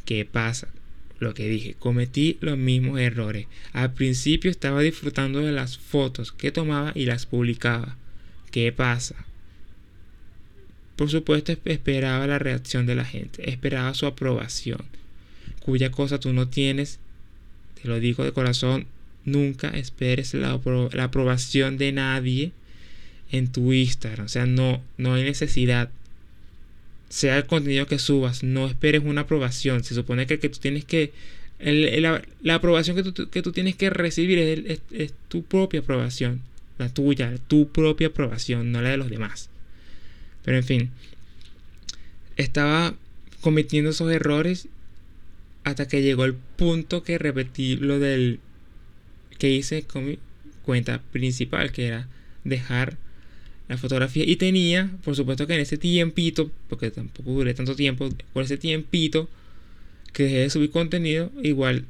¿Qué 0.07 0.25
pasa? 0.25 0.69
lo 1.21 1.35
que 1.35 1.49
dije, 1.49 1.75
cometí 1.79 2.39
los 2.41 2.57
mismos 2.57 3.01
errores. 3.01 3.47
Al 3.73 3.93
principio 3.93 4.51
estaba 4.51 4.81
disfrutando 4.81 5.41
de 5.41 5.53
las 5.53 5.77
fotos 5.77 6.33
que 6.33 6.53
tomaba 6.53 6.93
y 6.95 7.07
las 7.07 7.27
publicaba. 7.27 7.97
¿Qué 8.51 8.73
pasa? 8.73 9.27
Por 10.97 11.11
supuesto 11.11 11.55
esperaba 11.65 12.27
la 12.27 12.39
reacción 12.39 12.87
de 12.87 12.95
la 12.95 13.05
gente, 13.05 13.51
esperaba 13.51 13.95
su 13.95 14.07
aprobación, 14.07 14.85
cuya 15.61 15.91
cosa 15.91 16.19
tú 16.19 16.33
no 16.33 16.49
tienes, 16.49 16.99
te 17.83 17.89
lo 17.89 18.01
digo 18.01 18.25
de 18.25 18.33
corazón, 18.33 18.87
nunca 19.29 19.69
esperes 19.71 20.35
la, 20.35 20.61
la 20.93 21.05
aprobación 21.05 21.79
de 21.79 21.93
nadie 21.93 22.53
en 23.31 23.53
tu 23.53 23.73
Instagram, 23.73 24.27
o 24.27 24.29
sea, 24.29 24.47
no, 24.47 24.83
no 24.97 25.15
hay 25.15 25.25
necesidad 25.25 25.91
sea 27.09 27.39
el 27.39 27.47
contenido 27.47 27.87
que 27.87 27.99
subas, 27.99 28.43
no 28.43 28.67
esperes 28.67 29.03
una 29.05 29.23
aprobación. 29.23 29.83
Se 29.85 29.95
supone 29.95 30.27
que, 30.27 30.39
que 30.39 30.49
tú 30.49 30.59
tienes 30.59 30.85
que... 30.85 31.13
la, 31.59 32.55
aprobación 32.55 32.97
que 32.97 33.03
tú, 33.03 33.29
que 33.29 33.43
tú, 33.43 33.53
tienes 33.53 33.77
que 33.77 33.91
recibir 33.91 34.39
es, 34.39 34.81
es, 34.93 35.15
tu 35.29 35.43
propia 35.43 35.81
aprobación. 35.81 36.43
la 36.79 36.89
tuya, 36.93 37.35
tu 37.49 37.69
propia 37.69 38.09
aprobación, 38.09 38.73
no 38.73 38.83
la 38.83 38.91
de 38.91 38.97
los 38.97 39.11
demás. 39.11 39.49
Pero 40.45 40.59
en 40.59 40.65
fin, 40.65 40.91
estaba 42.37 42.95
cometiendo 43.41 43.91
esos 43.91 44.11
errores 44.13 44.69
hasta 45.65 45.89
que 45.89 46.03
llegó 46.03 46.25
el 46.25 46.35
punto 46.35 47.03
que 47.03 47.19
repetí 47.19 47.77
lo 47.77 47.99
del 47.99 48.41
que 49.39 49.51
hice 49.51 49.83
con 49.83 50.07
mi 50.07 50.19
cuenta 50.65 51.01
principal, 51.13 51.73
que 51.73 51.87
era 51.87 52.09
dejar 52.45 52.97
la 53.69 53.79
fotografía. 53.79 54.25
Y 54.27 54.37
tenía, 54.37 54.91
por 55.05 55.17
supuesto 55.17 55.47
que 55.47 55.55
en 55.55 55.61
ese 55.61 55.79
tiempito, 55.79 56.51
porque 56.69 56.91
tampoco 56.91 57.31
duré 57.31 57.55
tanto 57.55 57.75
tiempo, 57.75 58.09
por 58.33 58.45
ese 58.45 58.57
tiempito 58.57 59.29
que 60.13 60.25
dejé 60.25 60.39
de 60.39 60.51
subir 60.51 60.71
contenido, 60.71 61.31
igual 61.43 61.85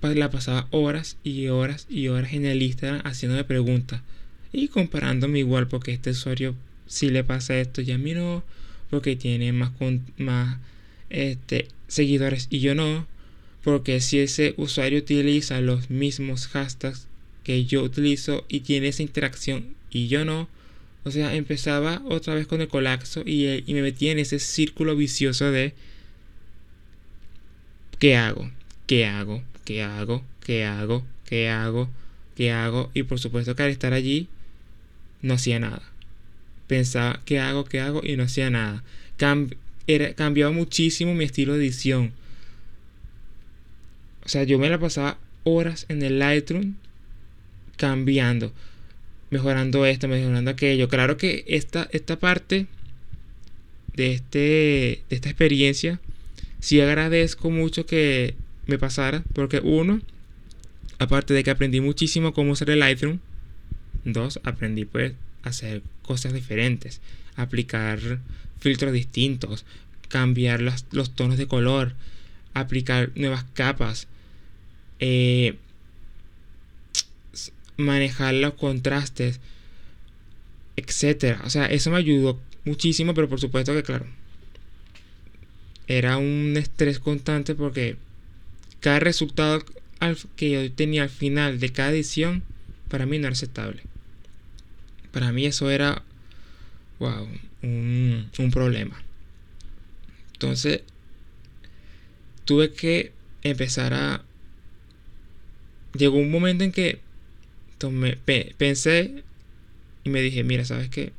la 0.00 0.30
pasaba 0.30 0.68
horas 0.70 1.16
y 1.24 1.48
horas 1.48 1.86
y 1.90 2.08
horas 2.08 2.32
en 2.32 2.44
el 2.44 2.62
Instagram 2.62 3.02
haciéndome 3.04 3.44
preguntas 3.44 4.00
y 4.52 4.68
comparándome 4.68 5.40
igual 5.40 5.66
porque 5.66 5.92
este 5.92 6.10
usuario 6.10 6.54
si 6.86 7.10
le 7.10 7.24
pasa 7.24 7.58
esto 7.58 7.80
y 7.82 7.90
a 7.90 7.98
mí 7.98 8.14
no 8.14 8.44
porque 8.90 9.16
tiene 9.16 9.52
más 9.52 9.72
más 10.16 10.58
este, 11.10 11.68
seguidores 11.88 12.46
y 12.48 12.60
yo 12.60 12.74
no 12.74 13.06
porque 13.62 14.00
si 14.00 14.18
ese 14.20 14.54
usuario 14.56 15.00
utiliza 15.00 15.60
los 15.60 15.90
mismos 15.90 16.46
hashtags 16.48 17.06
que 17.44 17.64
yo 17.64 17.82
utilizo 17.82 18.44
y 18.48 18.60
tiene 18.60 18.88
esa 18.88 19.02
interacción 19.02 19.74
y 19.90 20.08
yo 20.08 20.24
no 20.24 20.48
o 21.04 21.10
sea 21.10 21.34
empezaba 21.34 22.02
otra 22.06 22.34
vez 22.34 22.46
con 22.46 22.60
el 22.60 22.68
colapso 22.68 23.22
y, 23.24 23.64
y 23.66 23.74
me 23.74 23.82
metía 23.82 24.12
en 24.12 24.18
ese 24.18 24.38
círculo 24.38 24.96
vicioso 24.96 25.50
de 25.50 25.74
¿qué 27.98 28.16
hago? 28.16 28.50
¿qué 28.86 29.06
hago? 29.06 29.42
¿qué 29.64 29.82
hago? 29.82 30.24
¿qué 30.44 30.64
hago? 30.64 31.04
¿qué 31.24 31.48
hago? 31.48 31.90
¿qué 32.36 32.52
hago? 32.52 32.90
Y 32.94 33.02
por 33.02 33.18
supuesto 33.18 33.56
que 33.56 33.62
al 33.64 33.70
estar 33.70 33.92
allí 33.92 34.28
no 35.22 35.34
hacía 35.34 35.58
nada. 35.58 35.82
Pensaba, 36.66 37.20
¿qué 37.24 37.40
hago? 37.40 37.64
¿qué 37.64 37.80
hago? 37.80 38.00
Y 38.04 38.16
no 38.16 38.24
hacía 38.24 38.50
nada. 38.50 38.84
era, 39.86 40.14
cambiaba 40.14 40.52
muchísimo 40.52 41.14
mi 41.14 41.24
estilo 41.24 41.54
de 41.54 41.64
edición. 41.64 42.12
O 44.28 44.30
sea, 44.30 44.44
yo 44.44 44.58
me 44.58 44.68
la 44.68 44.78
pasaba 44.78 45.16
horas 45.44 45.86
en 45.88 46.02
el 46.02 46.18
Lightroom 46.18 46.74
cambiando, 47.78 48.52
mejorando 49.30 49.86
esto, 49.86 50.06
mejorando 50.06 50.50
aquello. 50.50 50.86
Claro 50.90 51.16
que 51.16 51.46
esta, 51.48 51.88
esta 51.92 52.18
parte 52.18 52.66
de, 53.94 54.12
este, 54.12 54.36
de 55.08 55.16
esta 55.16 55.30
experiencia, 55.30 55.98
sí 56.60 56.78
agradezco 56.78 57.48
mucho 57.48 57.86
que 57.86 58.34
me 58.66 58.76
pasara, 58.76 59.24
porque 59.32 59.62
uno, 59.64 60.02
aparte 60.98 61.32
de 61.32 61.42
que 61.42 61.50
aprendí 61.50 61.80
muchísimo 61.80 62.34
cómo 62.34 62.52
usar 62.52 62.68
el 62.68 62.80
Lightroom, 62.80 63.20
dos, 64.04 64.40
aprendí 64.44 64.84
pues 64.84 65.14
a 65.42 65.48
hacer 65.48 65.80
cosas 66.02 66.34
diferentes, 66.34 67.00
aplicar 67.34 67.98
filtros 68.60 68.92
distintos, 68.92 69.64
cambiar 70.08 70.60
los, 70.60 70.84
tonos 71.14 71.38
de 71.38 71.46
color, 71.46 71.94
aplicar 72.52 73.10
nuevas 73.14 73.44
capas, 73.54 74.06
eh, 75.00 75.56
manejar 77.76 78.34
los 78.34 78.54
contrastes, 78.54 79.40
etcétera. 80.76 81.40
O 81.44 81.50
sea, 81.50 81.66
eso 81.66 81.90
me 81.90 81.98
ayudó 81.98 82.40
muchísimo, 82.64 83.14
pero 83.14 83.28
por 83.28 83.40
supuesto 83.40 83.72
que 83.72 83.82
claro, 83.82 84.06
era 85.86 86.18
un 86.18 86.54
estrés 86.56 86.98
constante 86.98 87.54
porque 87.54 87.96
cada 88.80 89.00
resultado 89.00 89.64
que 90.36 90.50
yo 90.50 90.72
tenía 90.72 91.02
al 91.02 91.08
final 91.08 91.58
de 91.58 91.72
cada 91.72 91.90
edición, 91.90 92.42
para 92.88 93.06
mí 93.06 93.18
no 93.18 93.26
era 93.26 93.32
aceptable. 93.32 93.82
Para 95.12 95.32
mí 95.32 95.46
eso 95.46 95.70
era, 95.70 96.02
wow, 96.98 97.26
un, 97.62 98.30
un 98.38 98.50
problema. 98.50 99.02
Entonces, 100.34 100.82
tuve 102.44 102.72
que 102.72 103.12
empezar 103.42 103.94
a... 103.94 104.24
Llegó 105.98 106.16
un 106.16 106.30
momento 106.30 106.64
en 106.64 106.72
que 106.72 107.00
tomé, 107.78 108.16
pensé 108.56 109.24
y 110.04 110.10
me 110.10 110.22
dije, 110.22 110.44
mira, 110.44 110.64
¿sabes 110.64 110.88
qué? 110.88 111.12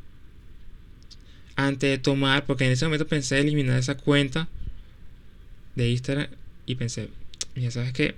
Antes 1.56 1.90
de 1.90 1.98
tomar, 1.98 2.46
porque 2.46 2.66
en 2.66 2.72
ese 2.72 2.86
momento 2.86 3.08
pensé 3.08 3.40
eliminar 3.40 3.78
esa 3.78 3.98
cuenta 3.98 4.48
de 5.76 5.90
Instagram 5.90 6.28
y 6.66 6.76
pensé, 6.76 7.10
ya 7.56 7.72
sabes 7.72 7.92
que 7.92 8.16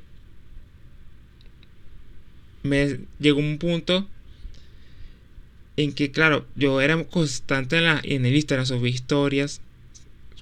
me 2.63 2.99
llegó 3.19 3.39
un 3.39 3.57
punto 3.57 4.07
en 5.77 5.93
que, 5.93 6.11
claro, 6.11 6.45
yo 6.55 6.79
era 6.79 7.03
constante 7.05 7.77
en, 7.77 7.85
la, 7.85 8.01
en 8.03 8.25
el 8.25 8.35
Instagram, 8.35 8.67
subí 8.67 8.89
historias, 8.89 9.61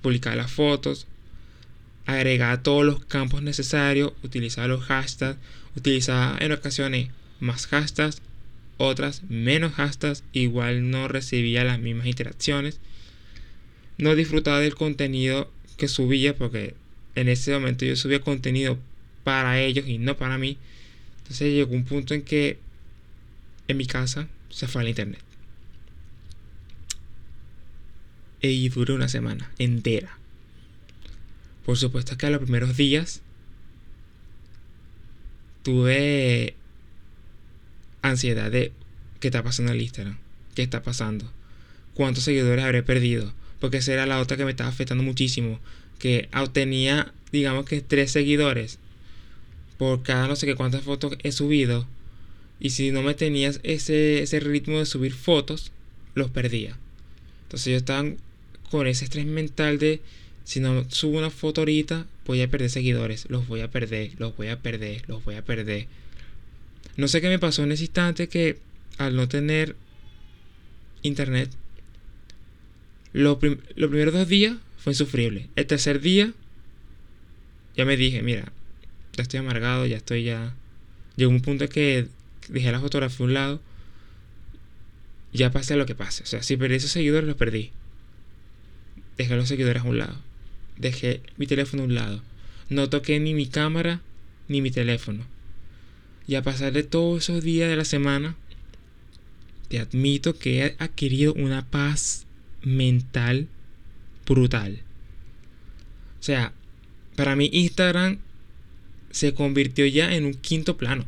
publicaba 0.01 0.35
las 0.35 0.51
fotos, 0.51 1.07
agregaba 2.05 2.61
todos 2.61 2.85
los 2.85 3.05
campos 3.05 3.41
necesarios, 3.41 4.11
utilizaba 4.23 4.67
los 4.67 4.83
hashtags, 4.83 5.37
utilizaba 5.79 6.37
en 6.39 6.51
ocasiones 6.51 7.09
más 7.39 7.67
hashtags, 7.67 8.21
otras 8.77 9.23
menos 9.29 9.73
hashtags, 9.73 10.23
igual 10.33 10.89
no 10.89 11.07
recibía 11.07 11.63
las 11.63 11.79
mismas 11.79 12.07
interacciones. 12.07 12.79
No 13.97 14.15
disfrutaba 14.15 14.59
del 14.59 14.75
contenido 14.75 15.51
que 15.77 15.87
subía 15.87 16.35
porque 16.35 16.75
en 17.15 17.27
ese 17.27 17.51
momento 17.51 17.85
yo 17.85 17.95
subía 17.95 18.21
contenido 18.21 18.77
para 19.23 19.59
ellos 19.59 19.87
y 19.87 19.97
no 19.97 20.17
para 20.17 20.37
mí. 20.37 20.57
Entonces 21.19 21.53
llegó 21.53 21.73
un 21.73 21.85
punto 21.85 22.13
en 22.13 22.21
que 22.21 22.59
en 23.67 23.77
mi 23.77 23.85
casa 23.85 24.27
se 24.49 24.67
fue 24.67 24.81
al 24.81 24.89
internet. 24.89 25.21
Y 28.41 28.69
duró 28.69 28.95
una 28.95 29.09
semana 29.09 29.51
entera. 29.59 30.17
Por 31.65 31.77
supuesto 31.77 32.17
que 32.17 32.25
a 32.25 32.29
los 32.29 32.41
primeros 32.41 32.77
días 32.77 33.21
tuve 35.63 36.55
ansiedad 38.01 38.51
de 38.51 38.71
qué 39.19 39.27
está 39.27 39.43
pasando 39.43 39.71
en 39.71 39.77
el 39.77 39.83
Instagram, 39.83 40.17
qué 40.55 40.63
está 40.63 40.83
pasando, 40.83 41.31
cuántos 41.93 42.23
seguidores 42.23 42.63
habré 42.63 42.83
perdido, 42.83 43.33
porque 43.59 43.77
esa 43.77 43.93
era 43.93 44.05
la 44.05 44.19
otra 44.19 44.37
que 44.37 44.45
me 44.45 44.51
estaba 44.51 44.69
afectando 44.69 45.03
muchísimo 45.03 45.59
que 45.99 46.29
tenía, 46.53 47.13
digamos 47.31 47.65
que 47.65 47.81
tres 47.81 48.11
seguidores 48.11 48.79
por 49.79 50.03
cada 50.03 50.27
no 50.27 50.35
sé 50.35 50.45
qué 50.45 50.55
cuántas 50.55 50.83
fotos 50.83 51.17
he 51.23 51.31
subido. 51.31 51.87
Y 52.59 52.71
si 52.71 52.91
no 52.91 53.01
me 53.01 53.13
tenías 53.13 53.61
ese, 53.63 54.21
ese 54.21 54.41
ritmo 54.41 54.79
de 54.79 54.85
subir 54.85 55.13
fotos, 55.13 55.71
los 56.15 56.29
perdía. 56.29 56.77
Entonces 57.43 57.71
yo 57.71 57.77
estaba 57.77 58.09
con 58.69 58.87
ese 58.87 59.05
estrés 59.05 59.25
mental 59.25 59.79
de 59.79 60.01
si 60.43 60.59
no 60.59 60.85
subo 60.89 61.17
una 61.17 61.29
foto 61.29 61.61
ahorita, 61.61 62.05
voy 62.29 62.43
a 62.43 62.47
perder 62.47 62.69
seguidores. 62.69 63.25
Los 63.27 63.47
voy 63.47 63.61
a 63.61 63.71
perder, 63.71 64.11
los 64.19 64.37
voy 64.37 64.49
a 64.49 64.61
perder, 64.61 65.01
los 65.07 65.25
voy 65.25 65.33
a 65.33 65.43
perder. 65.43 65.87
No 66.95 67.07
sé 67.07 67.21
qué 67.21 67.27
me 67.27 67.39
pasó 67.39 67.63
en 67.63 67.71
ese 67.71 67.85
instante 67.85 68.29
que 68.29 68.59
al 68.99 69.15
no 69.15 69.27
tener 69.27 69.75
internet, 71.01 71.49
los 73.13 73.37
primeros 73.39 74.13
dos 74.13 74.27
días 74.27 74.57
fue 74.77 74.93
insufrible. 74.93 75.49
El 75.55 75.65
tercer 75.65 76.01
día, 76.01 76.31
ya 77.75 77.83
me 77.83 77.97
dije, 77.97 78.21
mira, 78.21 78.51
ya 79.13 79.23
estoy 79.23 79.39
amargado, 79.39 79.87
ya 79.87 79.97
estoy 79.97 80.23
ya... 80.23 80.53
Llegó 81.15 81.31
un 81.31 81.41
punto 81.41 81.67
que 81.67 82.09
dejé 82.47 82.71
la 82.71 82.79
fotografía 82.79 83.23
a 83.23 83.27
un 83.27 83.33
lado. 83.33 83.61
Ya 85.33 85.51
pasé 85.51 85.75
lo 85.77 85.87
que 85.87 85.95
pase. 85.95 86.21
O 86.21 86.27
sea, 86.27 86.43
si 86.43 86.57
perdí 86.57 86.75
esos 86.75 86.91
seguidores, 86.91 87.27
los 87.27 87.37
perdí. 87.37 87.71
Dejé 89.17 89.35
los 89.35 89.47
seguidores 89.47 89.81
a 89.81 89.87
un 89.87 89.97
lado. 89.97 90.28
Dejé 90.79 91.21
mi 91.37 91.45
teléfono 91.45 91.83
a 91.83 91.85
un 91.85 91.95
lado. 91.95 92.21
No 92.69 92.89
toqué 92.89 93.19
ni 93.19 93.33
mi 93.33 93.45
cámara 93.45 94.01
ni 94.47 94.61
mi 94.61 94.71
teléfono. 94.71 95.25
Y 96.27 96.35
a 96.35 96.41
pasar 96.41 96.73
de 96.73 96.83
todos 96.83 97.23
esos 97.23 97.43
días 97.43 97.69
de 97.69 97.75
la 97.75 97.85
semana, 97.85 98.35
te 99.67 99.79
admito 99.79 100.37
que 100.37 100.65
he 100.65 100.75
adquirido 100.79 101.33
una 101.33 101.69
paz 101.69 102.25
mental 102.61 103.47
brutal. 104.25 104.81
O 106.19 106.23
sea, 106.23 106.53
para 107.15 107.35
mí 107.35 107.49
Instagram 107.51 108.19
se 109.11 109.33
convirtió 109.33 109.85
ya 109.85 110.13
en 110.15 110.25
un 110.25 110.33
quinto 110.33 110.77
plano. 110.77 111.03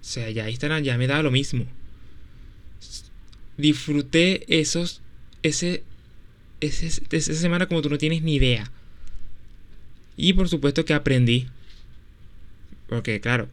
O 0.00 0.04
sea, 0.04 0.30
ya 0.30 0.50
Instagram 0.50 0.82
ya 0.82 0.98
me 0.98 1.06
da 1.06 1.22
lo 1.22 1.30
mismo. 1.30 1.66
Disfruté 3.56 4.44
esos, 4.48 5.00
ese, 5.42 5.82
ese, 6.60 7.02
esa 7.10 7.34
semana 7.34 7.66
como 7.66 7.82
tú 7.82 7.90
no 7.90 7.98
tienes 7.98 8.22
ni 8.22 8.34
idea. 8.34 8.70
Y 10.16 10.32
por 10.32 10.48
supuesto 10.48 10.84
que 10.84 10.94
aprendí. 10.94 11.46
Porque 12.88 13.20
claro, 13.20 13.48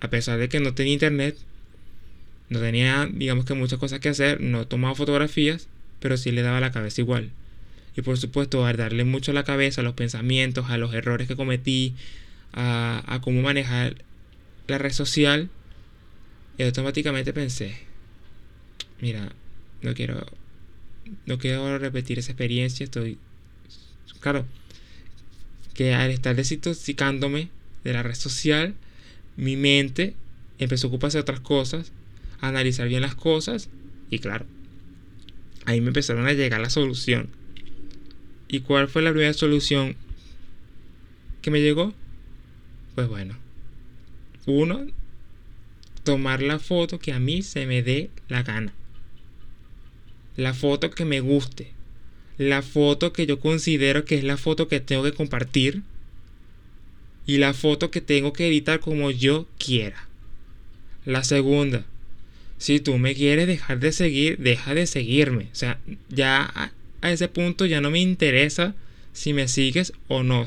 a 0.00 0.08
pesar 0.08 0.38
de 0.38 0.48
que 0.48 0.60
no 0.60 0.74
tenía 0.74 0.94
internet, 0.94 1.36
no 2.48 2.60
tenía, 2.60 3.08
digamos 3.12 3.44
que 3.44 3.54
muchas 3.54 3.78
cosas 3.78 4.00
que 4.00 4.08
hacer, 4.08 4.40
no 4.40 4.66
tomaba 4.66 4.94
fotografías, 4.94 5.68
pero 6.00 6.16
sí 6.16 6.32
le 6.32 6.42
daba 6.42 6.60
la 6.60 6.72
cabeza 6.72 7.00
igual. 7.00 7.30
Y 7.96 8.02
por 8.02 8.18
supuesto, 8.18 8.64
al 8.66 8.76
darle 8.76 9.04
mucho 9.04 9.32
a 9.32 9.34
la 9.34 9.44
cabeza 9.44 9.80
a 9.80 9.84
los 9.84 9.94
pensamientos, 9.94 10.70
a 10.70 10.78
los 10.78 10.94
errores 10.94 11.28
que 11.28 11.36
cometí, 11.36 11.94
a, 12.52 13.20
cómo 13.22 13.42
manejar 13.42 13.96
la 14.68 14.78
red 14.78 14.92
social, 14.92 15.50
y 16.58 16.62
automáticamente 16.62 17.32
pensé, 17.32 17.78
mira, 19.00 19.32
no 19.82 19.94
quiero, 19.94 20.26
no 21.26 21.38
quiero 21.38 21.78
repetir 21.78 22.18
esa 22.18 22.32
experiencia, 22.32 22.84
estoy, 22.84 23.18
claro, 24.20 24.46
que 25.74 25.94
al 25.94 26.10
estar 26.10 26.36
desintoxicándome 26.36 27.48
de 27.84 27.92
la 27.92 28.02
red 28.02 28.14
social, 28.14 28.74
mi 29.36 29.56
mente 29.56 30.14
empezó 30.58 30.86
a 30.86 30.88
ocuparse 30.88 31.18
de 31.18 31.22
otras 31.22 31.40
cosas, 31.40 31.92
a 32.40 32.48
analizar 32.48 32.88
bien 32.88 33.02
las 33.02 33.14
cosas 33.14 33.68
y 34.10 34.18
claro, 34.18 34.46
ahí 35.64 35.80
me 35.80 35.88
empezaron 35.88 36.26
a 36.26 36.32
llegar 36.32 36.60
la 36.60 36.70
solución. 36.70 37.28
¿Y 38.48 38.60
cuál 38.60 38.88
fue 38.88 39.02
la 39.02 39.10
primera 39.10 39.32
solución 39.32 39.96
que 41.40 41.50
me 41.50 41.62
llegó? 41.62 41.94
Pues 42.94 43.08
bueno, 43.08 43.38
uno, 44.46 44.86
tomar 46.04 46.42
la 46.42 46.58
foto 46.58 46.98
que 46.98 47.12
a 47.12 47.18
mí 47.18 47.42
se 47.42 47.66
me 47.66 47.82
dé 47.82 48.10
la 48.28 48.42
gana. 48.42 48.74
La 50.36 50.52
foto 50.52 50.90
que 50.90 51.04
me 51.04 51.20
guste. 51.20 51.72
La 52.38 52.62
foto 52.62 53.12
que 53.12 53.26
yo 53.26 53.40
considero 53.40 54.04
que 54.04 54.16
es 54.16 54.24
la 54.24 54.36
foto 54.36 54.68
que 54.68 54.80
tengo 54.80 55.02
que 55.02 55.12
compartir. 55.12 55.82
Y 57.26 57.38
la 57.38 57.54
foto 57.54 57.90
que 57.90 58.00
tengo 58.00 58.32
que 58.32 58.48
editar 58.48 58.80
como 58.80 59.10
yo 59.10 59.46
quiera. 59.58 60.08
La 61.04 61.24
segunda, 61.24 61.84
si 62.58 62.78
tú 62.78 62.96
me 62.96 63.14
quieres 63.14 63.48
dejar 63.48 63.80
de 63.80 63.90
seguir, 63.90 64.38
deja 64.38 64.72
de 64.72 64.86
seguirme. 64.86 65.48
O 65.50 65.54
sea, 65.54 65.80
ya 66.08 66.72
a, 67.02 67.10
ese 67.10 67.28
punto 67.28 67.66
ya 67.66 67.80
no 67.80 67.90
me 67.90 67.98
interesa 67.98 68.74
si 69.12 69.32
me 69.32 69.48
sigues 69.48 69.92
o 70.06 70.22
no. 70.22 70.42
O 70.42 70.46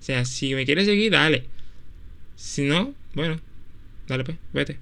sea, 0.00 0.26
si 0.26 0.54
me 0.54 0.66
quieres 0.66 0.84
seguir, 0.84 1.12
dale. 1.12 1.46
Si 2.36 2.62
no, 2.62 2.94
bueno, 3.14 3.40
dale 4.06 4.24
pues, 4.24 4.36
vete. 4.52 4.78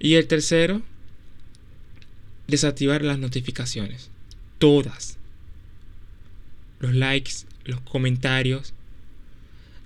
Y 0.00 0.14
el 0.14 0.26
tercero, 0.26 0.82
desactivar 2.48 3.02
las 3.02 3.20
notificaciones. 3.20 4.10
Todas. 4.62 5.18
Los 6.78 6.94
likes, 6.94 7.32
los 7.64 7.80
comentarios. 7.80 8.74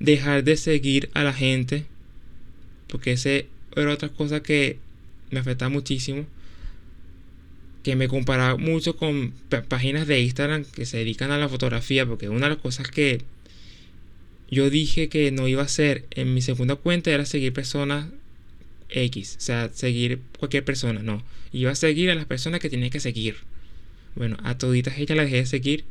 Dejar 0.00 0.44
de 0.44 0.58
seguir 0.58 1.08
a 1.14 1.24
la 1.24 1.32
gente. 1.32 1.86
Porque 2.86 3.12
ese 3.12 3.46
era 3.74 3.90
otra 3.90 4.10
cosa 4.10 4.42
que 4.42 4.78
me 5.30 5.38
afecta 5.38 5.70
muchísimo. 5.70 6.26
Que 7.84 7.96
me 7.96 8.06
comparaba 8.06 8.58
mucho 8.58 8.98
con 8.98 9.32
páginas 9.70 10.06
de 10.06 10.20
Instagram 10.20 10.66
que 10.66 10.84
se 10.84 10.98
dedican 10.98 11.30
a 11.30 11.38
la 11.38 11.48
fotografía. 11.48 12.04
Porque 12.04 12.28
una 12.28 12.46
de 12.46 12.56
las 12.56 12.62
cosas 12.62 12.88
que 12.88 13.22
yo 14.50 14.68
dije 14.68 15.08
que 15.08 15.30
no 15.30 15.48
iba 15.48 15.62
a 15.62 15.64
hacer 15.64 16.04
en 16.10 16.34
mi 16.34 16.42
segunda 16.42 16.76
cuenta 16.76 17.10
era 17.10 17.24
seguir 17.24 17.54
personas 17.54 18.08
X, 18.90 19.36
o 19.38 19.40
sea, 19.40 19.70
seguir 19.72 20.20
cualquier 20.38 20.66
persona, 20.66 21.02
no. 21.02 21.24
Iba 21.50 21.70
a 21.70 21.76
seguir 21.76 22.10
a 22.10 22.14
las 22.14 22.26
personas 22.26 22.60
que 22.60 22.68
tenía 22.68 22.90
que 22.90 23.00
seguir. 23.00 23.36
Bueno, 24.16 24.36
a 24.42 24.58
toditas 24.58 24.98
ellas 24.98 25.16
las 25.16 25.26
dejé 25.26 25.36
de 25.36 25.46
seguir 25.46 25.84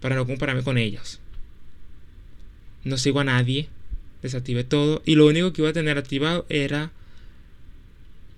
para 0.00 0.16
no 0.16 0.26
compararme 0.26 0.62
con 0.62 0.78
ellas. 0.78 1.20
No 2.84 2.96
sigo 2.96 3.20
a 3.20 3.24
nadie, 3.24 3.68
desactivé 4.22 4.64
todo 4.64 5.02
y 5.04 5.14
lo 5.14 5.26
único 5.26 5.52
que 5.52 5.62
iba 5.62 5.70
a 5.70 5.74
tener 5.74 5.98
activado 5.98 6.46
era 6.48 6.90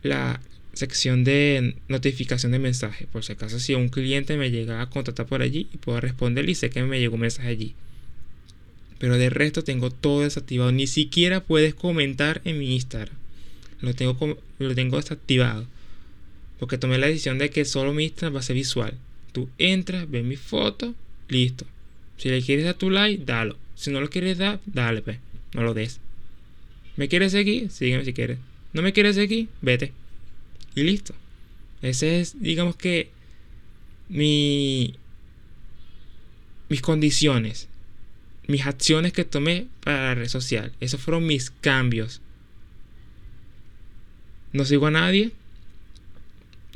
la 0.03 0.41
sección 0.73 1.25
de 1.25 1.77
notificación 1.89 2.53
de 2.53 2.59
mensaje. 2.59 3.07
Por 3.13 3.25
si 3.25 3.33
acaso 3.33 3.59
si 3.59 3.75
un 3.75 3.89
cliente 3.89 4.37
me 4.37 4.51
llega 4.51 4.83
a 4.83 4.91
contactar 4.91 5.27
por 5.27 5.43
allí 5.43 5.69
y 5.73 5.79
puedo 5.79 6.01
responder 6.01 6.49
y 6.49 6.55
sé 6.55 6.71
que 6.71 6.83
me 6.83 6.99
llegó 6.99 7.15
un 7.15 7.23
mensaje 7.23 7.49
allí. 7.49 7.75
Pero 8.99 9.17
de 9.17 9.31
resto 9.31 9.65
tengo 9.65 9.91
todo 9.91 10.23
desactivado. 10.23 10.73
Ni 10.73 10.87
siquiera 10.87 11.41
puedes 11.41 11.75
comentar 11.75 12.43
en 12.45 12.59
mi 12.59 12.75
Instagram 12.75 13.21
lo 13.81 13.95
tengo, 13.95 14.39
lo 14.59 14.75
tengo 14.75 14.97
desactivado. 14.97 15.67
Porque 16.59 16.79
tomé 16.79 16.99
la 16.99 17.07
decisión 17.07 17.39
de 17.39 17.51
que 17.51 17.65
solo 17.65 17.93
mi 17.93 18.05
Instagram 18.05 18.37
va 18.37 18.41
a 18.41 18.43
ser 18.43 18.57
visual. 18.57 18.95
Tú 19.33 19.49
entras, 19.59 20.11
ves 20.11 20.25
mi 20.25 20.37
foto, 20.37 20.95
listo. 21.29 21.67
Si 22.17 22.29
le 22.29 22.43
quieres 22.43 22.65
dar 22.65 22.75
tu 22.75 22.91
like, 22.91 23.25
dalo. 23.25 23.57
Si 23.75 23.91
no 23.91 24.01
lo 24.01 24.11
quieres 24.11 24.39
dar, 24.39 24.61
dale, 24.67 25.03
pues. 25.03 25.19
No 25.55 25.63
lo 25.63 25.75
des. 25.75 26.01
¿Me 26.97 27.09
quieres 27.09 27.33
seguir? 27.33 27.71
Sígueme 27.71 28.05
si 28.05 28.13
quieres. 28.13 28.39
¿No 28.73 28.83
me 28.83 28.93
quieres 28.93 29.17
seguir? 29.17 29.49
Vete. 29.63 29.93
Y 30.75 30.83
listo. 30.83 31.15
Ese 31.83 32.21
es, 32.21 32.41
digamos 32.41 32.77
que, 32.77 33.11
mi, 34.09 34.97
mis 36.69 36.83
condiciones. 36.83 37.69
Mis 38.49 38.67
acciones 38.67 39.13
que 39.13 39.25
tomé 39.25 39.69
para 39.83 40.03
la 40.03 40.15
red 40.15 40.29
social. 40.29 40.73
Esos 40.81 41.01
fueron 41.01 41.27
mis 41.27 41.51
cambios. 41.51 42.21
No 44.53 44.65
sigo 44.65 44.87
a 44.87 44.91
nadie. 44.91 45.33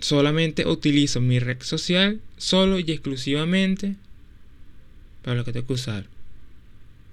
Solamente 0.05 0.67
utilizo 0.67 1.23
mi 1.23 1.39
red 1.39 1.63
social 1.63 2.21
solo 2.37 2.79
y 2.79 2.93
exclusivamente 2.93 3.95
para 5.23 5.35
lo 5.35 5.47
que 5.47 5.53
tengo 5.55 5.67
que 5.67 5.73
usar. 5.73 6.05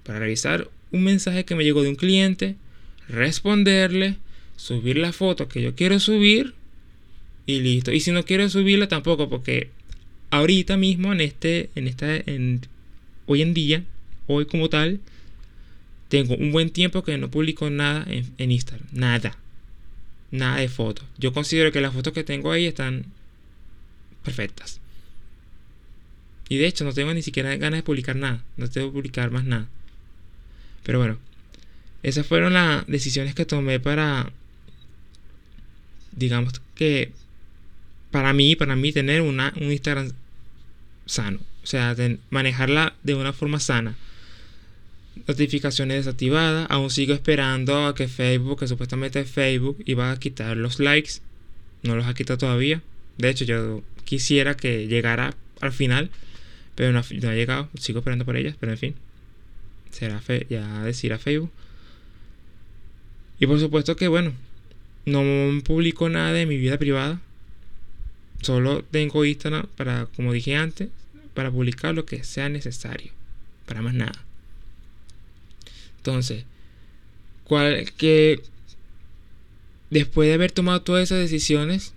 Para 0.03 0.19
revisar 0.19 0.69
un 0.91 1.05
mensaje 1.05 1.45
que 1.45 1.55
me 1.55 1.63
llegó 1.63 1.83
de 1.83 1.87
un 1.87 1.95
cliente, 1.95 2.57
responderle, 3.07 4.17
subir 4.57 4.97
la 4.97 5.13
foto 5.13 5.47
que 5.47 5.61
yo 5.61 5.73
quiero 5.73 6.01
subir 6.01 6.53
y 7.45 7.61
listo. 7.61 7.93
Y 7.93 8.01
si 8.01 8.11
no 8.11 8.25
quiero 8.25 8.49
subirla 8.49 8.89
tampoco 8.89 9.29
porque 9.29 9.69
ahorita 10.29 10.75
mismo 10.75 11.13
en 11.13 11.21
este 11.21 11.69
en 11.75 11.87
esta 11.87 12.13
en, 12.17 12.59
hoy 13.25 13.41
en 13.41 13.53
día, 13.53 13.85
hoy 14.27 14.47
como 14.47 14.67
tal, 14.67 14.99
tengo 16.09 16.35
un 16.35 16.51
buen 16.51 16.69
tiempo 16.69 17.03
que 17.03 17.17
no 17.17 17.31
publico 17.31 17.69
nada 17.69 18.05
en, 18.09 18.33
en 18.37 18.51
Instagram, 18.51 18.89
nada 18.91 19.37
nada 20.31 20.57
de 20.57 20.69
fotos. 20.69 21.05
Yo 21.17 21.33
considero 21.33 21.71
que 21.71 21.81
las 21.81 21.93
fotos 21.93 22.13
que 22.13 22.23
tengo 22.23 22.51
ahí 22.51 22.65
están 22.65 23.05
perfectas. 24.23 24.79
Y 26.49 26.57
de 26.57 26.67
hecho 26.67 26.83
no 26.83 26.93
tengo 26.93 27.13
ni 27.13 27.21
siquiera 27.21 27.55
ganas 27.57 27.79
de 27.79 27.83
publicar 27.83 28.15
nada. 28.15 28.43
No 28.57 28.69
tengo 28.69 28.87
que 28.87 28.93
publicar 28.93 29.31
más 29.31 29.45
nada. 29.45 29.67
Pero 30.83 30.99
bueno, 30.99 31.17
esas 32.03 32.25
fueron 32.25 32.53
las 32.53 32.85
decisiones 32.87 33.35
que 33.35 33.45
tomé 33.45 33.79
para, 33.79 34.31
digamos 36.11 36.61
que, 36.75 37.11
para 38.09 38.33
mí, 38.33 38.55
para 38.55 38.75
mí 38.75 38.91
tener 38.91 39.21
una, 39.21 39.53
un 39.57 39.71
Instagram 39.71 40.11
sano. 41.05 41.39
O 41.63 41.67
sea, 41.67 41.95
manejarla 42.29 42.95
de 43.03 43.15
una 43.15 43.33
forma 43.33 43.59
sana 43.59 43.95
notificaciones 45.27 46.05
desactivadas. 46.05 46.67
Aún 46.69 46.89
sigo 46.89 47.13
esperando 47.13 47.85
a 47.85 47.95
que 47.95 48.07
Facebook, 48.07 48.59
que 48.59 48.67
supuestamente 48.67 49.25
Facebook 49.25 49.77
iba 49.85 50.11
a 50.11 50.19
quitar 50.19 50.57
los 50.57 50.79
likes. 50.79 51.13
No 51.83 51.95
los 51.95 52.05
ha 52.05 52.13
quitado 52.13 52.37
todavía. 52.37 52.81
De 53.17 53.29
hecho, 53.29 53.45
yo 53.45 53.83
quisiera 54.03 54.55
que 54.55 54.87
llegara 54.87 55.35
al 55.59 55.71
final. 55.71 56.09
Pero 56.75 56.91
no, 56.93 56.99
ha 56.99 57.33
llegado. 57.35 57.69
Sigo 57.79 57.99
esperando 57.99 58.25
por 58.25 58.37
ellas. 58.37 58.55
Pero 58.59 58.71
en 58.71 58.77
fin. 58.77 58.95
Será 59.91 60.21
ya 60.49 60.83
decir 60.83 61.13
a 61.13 61.19
Facebook. 61.19 61.51
Y 63.39 63.47
por 63.47 63.59
supuesto 63.59 63.95
que 63.95 64.07
bueno. 64.07 64.33
No 65.05 65.23
publico 65.63 66.09
nada 66.09 66.31
de 66.31 66.45
mi 66.45 66.57
vida 66.57 66.77
privada. 66.77 67.19
Solo 68.41 68.83
tengo 68.83 69.25
Instagram 69.25 69.67
para, 69.75 70.07
como 70.15 70.31
dije 70.31 70.55
antes, 70.55 70.89
para 71.33 71.51
publicar 71.51 71.93
lo 71.93 72.05
que 72.05 72.23
sea 72.23 72.49
necesario. 72.49 73.11
Para 73.65 73.81
más 73.81 73.93
nada. 73.93 74.23
Entonces, 76.01 76.45
que 77.97 78.41
después 79.91 80.27
de 80.27 80.33
haber 80.33 80.51
tomado 80.51 80.81
todas 80.81 81.03
esas 81.03 81.19
decisiones, 81.19 81.93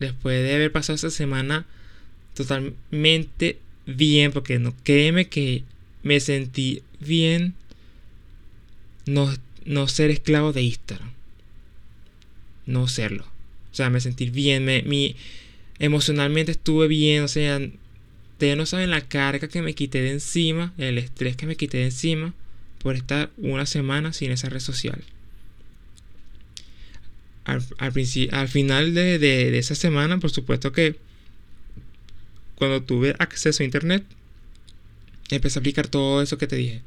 después 0.00 0.42
de 0.42 0.54
haber 0.54 0.72
pasado 0.72 0.96
esa 0.96 1.10
semana 1.10 1.66
totalmente 2.34 3.58
bien, 3.86 4.32
porque 4.32 4.58
no 4.58 4.74
créeme 4.82 5.28
que 5.28 5.62
me 6.02 6.18
sentí 6.18 6.82
bien 6.98 7.54
no, 9.06 9.32
no 9.64 9.86
ser 9.86 10.10
esclavo 10.10 10.52
de 10.52 10.62
Instagram. 10.62 11.12
No 12.66 12.88
serlo. 12.88 13.24
O 13.70 13.74
sea, 13.74 13.90
me 13.90 14.00
sentí 14.00 14.28
bien, 14.30 14.64
me, 14.64 14.82
mi, 14.82 15.14
emocionalmente 15.78 16.52
estuve 16.52 16.88
bien, 16.88 17.22
o 17.22 17.28
sea, 17.28 17.60
ustedes 18.32 18.56
no 18.56 18.66
saben 18.66 18.90
la 18.90 19.02
carga 19.02 19.46
que 19.46 19.62
me 19.62 19.74
quité 19.74 20.00
de 20.02 20.10
encima, 20.10 20.74
el 20.78 20.98
estrés 20.98 21.36
que 21.36 21.46
me 21.46 21.56
quité 21.56 21.78
de 21.78 21.84
encima 21.84 22.34
por 22.82 22.94
estar 22.94 23.30
una 23.36 23.66
semana 23.66 24.12
sin 24.12 24.30
esa 24.30 24.48
red 24.48 24.60
social. 24.60 25.02
Al, 27.44 27.62
al 27.78 28.48
final 28.48 28.94
de, 28.94 29.58
esa 29.58 29.74
semana, 29.74 30.18
por 30.18 30.30
supuesto 30.30 30.72
que 30.72 30.96
cuando 32.56 32.82
tuve 32.82 33.14
acceso 33.18 33.62
a 33.62 33.66
internet, 33.66 34.04
empecé 35.30 35.58
a 35.58 35.60
aplicar 35.60 35.88
todo 35.88 36.22
eso 36.22 36.38
que 36.38 36.46
te 36.46 36.56
dije. 36.56 36.82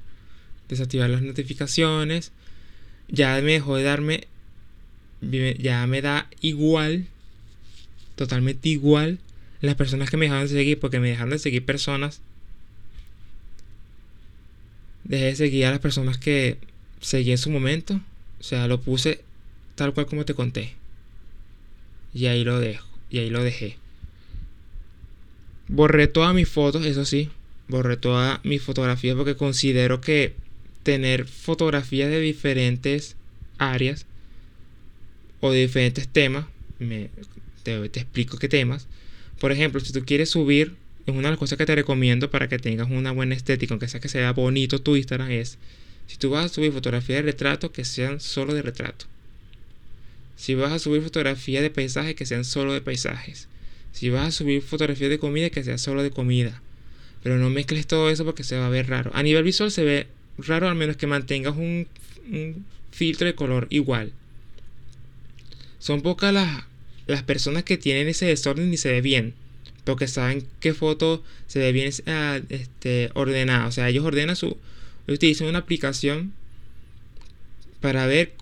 Desactivar 0.69 1.09
las 1.09 1.21
notificaciones. 1.21 2.31
Ya 3.07 3.35
me 3.41 3.53
dejó 3.53 3.75
de 3.77 3.83
darme. 3.83 4.27
Ya 5.21 5.85
me 5.87 6.01
da 6.01 6.29
igual. 6.41 7.07
Totalmente 8.15 8.69
igual. 8.69 9.19
Las 9.61 9.75
personas 9.75 10.09
que 10.09 10.17
me 10.17 10.25
dejaron 10.25 10.47
de 10.47 10.53
seguir. 10.53 10.79
Porque 10.79 10.99
me 10.99 11.09
dejaron 11.09 11.31
de 11.31 11.39
seguir 11.39 11.65
personas 11.65 12.21
dejé 15.03 15.25
de 15.25 15.35
seguir 15.35 15.65
a 15.65 15.71
las 15.71 15.79
personas 15.79 16.17
que 16.17 16.57
seguí 16.99 17.31
en 17.31 17.37
su 17.37 17.49
momento. 17.49 17.99
O 18.39 18.43
sea, 18.43 18.67
lo 18.67 18.81
puse 18.81 19.21
tal 19.75 19.93
cual 19.93 20.05
como 20.05 20.25
te 20.25 20.33
conté. 20.33 20.73
Y 22.13 22.25
ahí 22.27 22.43
lo 22.43 22.59
dejo. 22.59 22.87
Y 23.09 23.19
ahí 23.19 23.29
lo 23.29 23.43
dejé. 23.43 23.77
Borré 25.67 26.07
todas 26.07 26.33
mis 26.33 26.49
fotos, 26.49 26.85
eso 26.85 27.05
sí. 27.05 27.29
Borré 27.67 27.97
todas 27.97 28.43
mis 28.43 28.61
fotografías 28.61 29.15
porque 29.15 29.35
considero 29.35 30.01
que 30.01 30.33
tener 30.83 31.25
fotografías 31.25 32.09
de 32.09 32.19
diferentes 32.19 33.15
áreas 33.57 34.05
o 35.39 35.51
de 35.51 35.61
diferentes 35.61 36.07
temas, 36.07 36.45
me, 36.79 37.09
te, 37.63 37.89
te 37.89 37.99
explico 38.01 38.37
qué 38.37 38.49
temas. 38.49 38.87
Por 39.39 39.51
ejemplo, 39.51 39.79
si 39.79 39.93
tú 39.93 40.03
quieres 40.05 40.29
subir, 40.29 40.75
es 41.05 41.13
una 41.13 41.23
de 41.23 41.31
las 41.31 41.39
cosas 41.39 41.57
que 41.57 41.65
te 41.65 41.75
recomiendo 41.75 42.29
para 42.29 42.47
que 42.47 42.59
tengas 42.59 42.89
una 42.89 43.11
buena 43.11 43.35
estética, 43.35 43.73
aunque 43.73 43.87
sea 43.87 43.99
que 43.99 44.09
sea 44.09 44.31
bonito 44.33 44.79
tu 44.79 44.95
Instagram, 44.95 45.31
es 45.31 45.57
si 46.07 46.17
tú 46.17 46.29
vas 46.31 46.45
a 46.45 46.49
subir 46.49 46.71
fotografías 46.71 47.19
de 47.19 47.31
retrato, 47.31 47.71
que 47.71 47.85
sean 47.85 48.19
solo 48.19 48.53
de 48.53 48.61
retrato. 48.61 49.05
Si 50.35 50.55
vas 50.55 50.71
a 50.71 50.79
subir 50.79 51.01
fotografías 51.01 51.61
de 51.61 51.69
paisajes, 51.69 52.15
que 52.15 52.25
sean 52.25 52.43
solo 52.43 52.73
de 52.73 52.81
paisajes. 52.81 53.47
Si 53.93 54.09
vas 54.09 54.27
a 54.27 54.31
subir 54.31 54.61
fotografías 54.61 55.09
de 55.09 55.19
comida, 55.19 55.49
que 55.49 55.63
sea 55.63 55.77
solo 55.77 56.03
de 56.03 56.11
comida. 56.11 56.61
Pero 57.23 57.37
no 57.37 57.49
mezcles 57.49 57.87
todo 57.87 58.09
eso 58.09 58.25
porque 58.25 58.43
se 58.43 58.57
va 58.57 58.67
a 58.67 58.69
ver 58.69 58.89
raro. 58.89 59.11
A 59.13 59.23
nivel 59.23 59.43
visual 59.43 59.71
se 59.71 59.83
ve 59.83 60.07
raro 60.37 60.67
al 60.67 60.75
menos 60.75 60.97
que 60.97 61.07
mantengas 61.07 61.55
un, 61.55 61.87
un 62.29 62.65
filtro 62.91 63.27
de 63.27 63.35
color 63.35 63.67
igual. 63.69 64.11
Son 65.79 66.01
pocas 66.01 66.33
las, 66.33 66.65
las 67.07 67.23
personas 67.23 67.63
que 67.63 67.77
tienen 67.77 68.07
ese 68.07 68.25
desorden 68.25 68.73
y 68.73 68.77
se 68.77 68.91
ve 68.91 69.01
bien. 69.01 69.33
Porque 69.83 70.07
saben 70.07 70.45
qué 70.59 70.73
foto 70.73 71.23
se 71.47 71.59
ve 71.59 71.71
bien 71.71 71.89
uh, 71.89 72.45
este, 72.49 73.09
ordenada. 73.13 73.67
O 73.67 73.71
sea, 73.71 73.89
ellos 73.89 74.05
ordenan 74.05 74.35
su. 74.35 74.57
Utilizan 75.07 75.47
una 75.47 75.59
aplicación 75.59 76.33
para 77.79 78.05
ver 78.05 78.33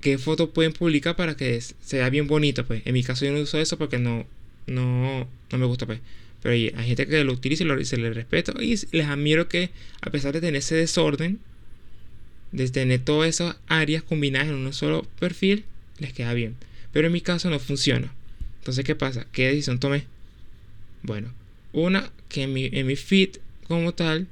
qué 0.00 0.18
foto 0.18 0.50
pueden 0.50 0.72
publicar 0.72 1.16
para 1.16 1.36
que 1.36 1.60
sea 1.60 2.10
bien 2.10 2.26
bonito. 2.26 2.66
Pues. 2.66 2.82
En 2.84 2.94
mi 2.94 3.02
caso 3.02 3.24
yo 3.24 3.32
no 3.32 3.40
uso 3.40 3.58
eso 3.58 3.78
porque 3.78 3.98
no, 3.98 4.26
no, 4.66 5.28
no 5.50 5.58
me 5.58 5.66
gusta. 5.66 5.86
Pues. 5.86 6.00
Pero 6.42 6.52
hay, 6.54 6.86
gente 6.86 7.06
que 7.06 7.24
lo 7.24 7.32
utiliza 7.32 7.64
y, 7.64 7.84
se 7.84 7.96
le 7.96 8.12
respeto. 8.12 8.60
Y 8.60 8.78
les 8.92 9.06
admiro 9.06 9.48
que 9.48 9.70
a 10.00 10.10
pesar 10.10 10.32
de 10.32 10.40
tener 10.40 10.56
ese 10.56 10.74
desorden, 10.76 11.38
de 12.52 12.68
tener 12.68 13.00
todas 13.00 13.28
esas 13.28 13.56
áreas 13.66 14.02
combinadas 14.02 14.48
en 14.48 14.54
un 14.54 14.72
solo 14.72 15.06
perfil, 15.18 15.64
les 15.98 16.12
queda 16.12 16.34
bien. 16.34 16.56
Pero 16.92 17.06
en 17.08 17.12
mi 17.12 17.20
caso 17.20 17.50
no 17.50 17.58
funciona. 17.58 18.12
Entonces, 18.60 18.84
¿qué 18.84 18.94
pasa? 18.94 19.26
¿Qué 19.32 19.48
decisión 19.48 19.78
tomé? 19.78 20.04
Bueno, 21.02 21.32
una 21.72 22.10
que 22.28 22.42
en 22.42 22.52
mi, 22.52 22.68
en 22.72 22.86
mi 22.86 22.96
feed 22.96 23.36
como 23.66 23.92
tal, 23.94 24.26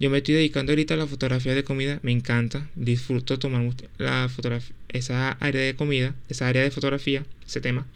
yo 0.00 0.10
me 0.10 0.18
estoy 0.18 0.34
dedicando 0.34 0.72
ahorita 0.72 0.94
a 0.94 0.96
la 0.96 1.06
fotografía 1.06 1.54
de 1.54 1.64
comida, 1.64 1.98
me 2.02 2.12
encanta, 2.12 2.68
disfruto 2.76 3.38
tomar 3.38 3.62
la 3.98 4.28
fotografía, 4.28 4.74
esa 4.88 5.32
área 5.32 5.60
de 5.60 5.74
comida, 5.74 6.14
esa 6.28 6.46
área 6.48 6.62
de 6.62 6.70
fotografía, 6.70 7.24
ese 7.46 7.60
tema. 7.60 7.86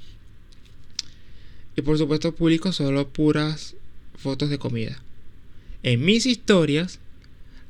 Y 1.76 1.82
por 1.82 1.96
supuesto 1.98 2.34
publico 2.34 2.72
solo 2.72 3.08
puras 3.08 3.76
fotos 4.16 4.50
de 4.50 4.58
comida. 4.58 5.02
En 5.82 6.04
mis 6.04 6.26
historias, 6.26 6.98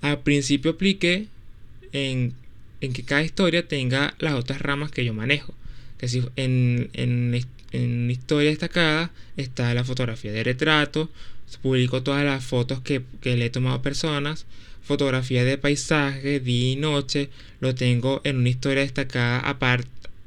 al 0.00 0.22
principio 0.22 0.72
apliqué 0.72 1.28
en, 1.92 2.34
en 2.80 2.92
que 2.92 3.04
cada 3.04 3.22
historia 3.22 3.68
tenga 3.68 4.14
las 4.18 4.34
otras 4.34 4.60
ramas 4.60 4.90
que 4.90 5.04
yo 5.04 5.14
manejo. 5.14 5.54
Que 5.98 6.08
si 6.08 6.22
en, 6.36 6.90
en, 6.94 7.34
en 7.72 8.10
historia 8.10 8.50
destacada 8.50 9.10
está 9.36 9.72
la 9.74 9.84
fotografía 9.84 10.32
de 10.32 10.44
retrato, 10.44 11.10
publico 11.60 12.02
todas 12.02 12.24
las 12.24 12.44
fotos 12.44 12.80
que, 12.80 13.02
le 13.22 13.46
he 13.46 13.50
tomado 13.50 13.76
a 13.76 13.82
personas, 13.82 14.46
fotografía 14.82 15.44
de 15.44 15.58
paisaje, 15.58 16.40
día 16.40 16.72
y 16.72 16.76
noche, 16.76 17.30
lo 17.60 17.74
tengo 17.74 18.20
en 18.24 18.38
una 18.38 18.48
historia 18.48 18.82
destacada 18.82 19.38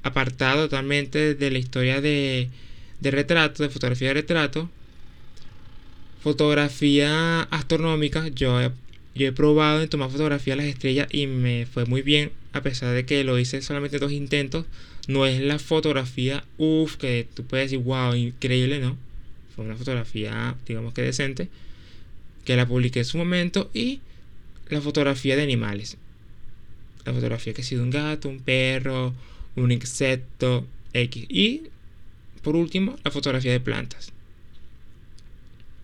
apartado 0.03 0.63
totalmente 0.65 1.35
de 1.35 1.51
la 1.51 1.57
historia 1.57 2.01
de, 2.01 2.49
de 2.99 3.11
retrato, 3.11 3.63
de 3.63 3.69
fotografía 3.69 4.09
de 4.09 4.13
retrato. 4.15 4.69
Fotografía 6.21 7.41
astronómica, 7.43 8.27
yo 8.29 8.59
he, 8.59 8.71
yo 9.13 9.27
he 9.27 9.31
probado 9.31 9.81
en 9.81 9.89
tomar 9.89 10.09
fotografía 10.09 10.55
las 10.55 10.65
estrellas 10.65 11.07
y 11.11 11.27
me 11.27 11.67
fue 11.67 11.85
muy 11.85 12.01
bien, 12.01 12.31
a 12.53 12.61
pesar 12.61 12.93
de 12.93 13.05
que 13.05 13.23
lo 13.23 13.37
hice 13.37 13.61
solamente 13.61 13.99
dos 13.99 14.11
intentos 14.11 14.65
no 15.07 15.25
es 15.25 15.39
la 15.39 15.59
fotografía, 15.59 16.43
uff, 16.57 16.95
que 16.95 17.27
tú 17.33 17.45
puedes 17.45 17.71
decir, 17.71 17.83
wow, 17.83 18.15
increíble, 18.15 18.79
¿no? 18.79 18.97
Fue 19.55 19.65
una 19.65 19.75
fotografía, 19.75 20.55
digamos 20.67 20.93
que 20.93 21.01
decente, 21.01 21.47
que 22.43 22.55
la 22.55 22.67
publiqué 22.67 22.99
en 22.99 23.05
su 23.05 23.17
momento. 23.17 23.69
Y 23.73 23.99
la 24.69 24.81
fotografía 24.81 25.35
de 25.35 25.43
animales. 25.43 25.97
La 27.05 27.13
fotografía 27.13 27.53
que 27.53 27.61
ha 27.61 27.65
sido 27.65 27.83
un 27.83 27.91
gato, 27.91 28.27
un 28.29 28.39
perro, 28.39 29.13
un 29.55 29.71
insecto, 29.71 30.65
X. 30.93 31.25
Y 31.29 31.63
por 32.41 32.55
último, 32.55 32.97
la 33.03 33.11
fotografía 33.11 33.51
de 33.51 33.59
plantas. 33.59 34.11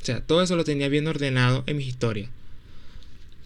O 0.02 0.06
sea, 0.06 0.22
todo 0.22 0.42
eso 0.42 0.56
lo 0.56 0.64
tenía 0.64 0.90
bien 0.90 1.08
ordenado 1.08 1.64
en 1.68 1.78
mis 1.78 1.88
historias. 1.88 2.30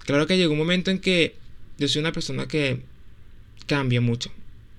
Claro 0.06 0.26
que 0.26 0.38
llegó 0.38 0.54
un 0.54 0.60
momento 0.60 0.92
en 0.92 1.00
que 1.00 1.36
yo 1.78 1.88
soy 1.88 2.00
una 2.00 2.14
persona 2.14 2.48
que 2.48 2.80
cambia 3.68 4.00
mucho. 4.00 4.32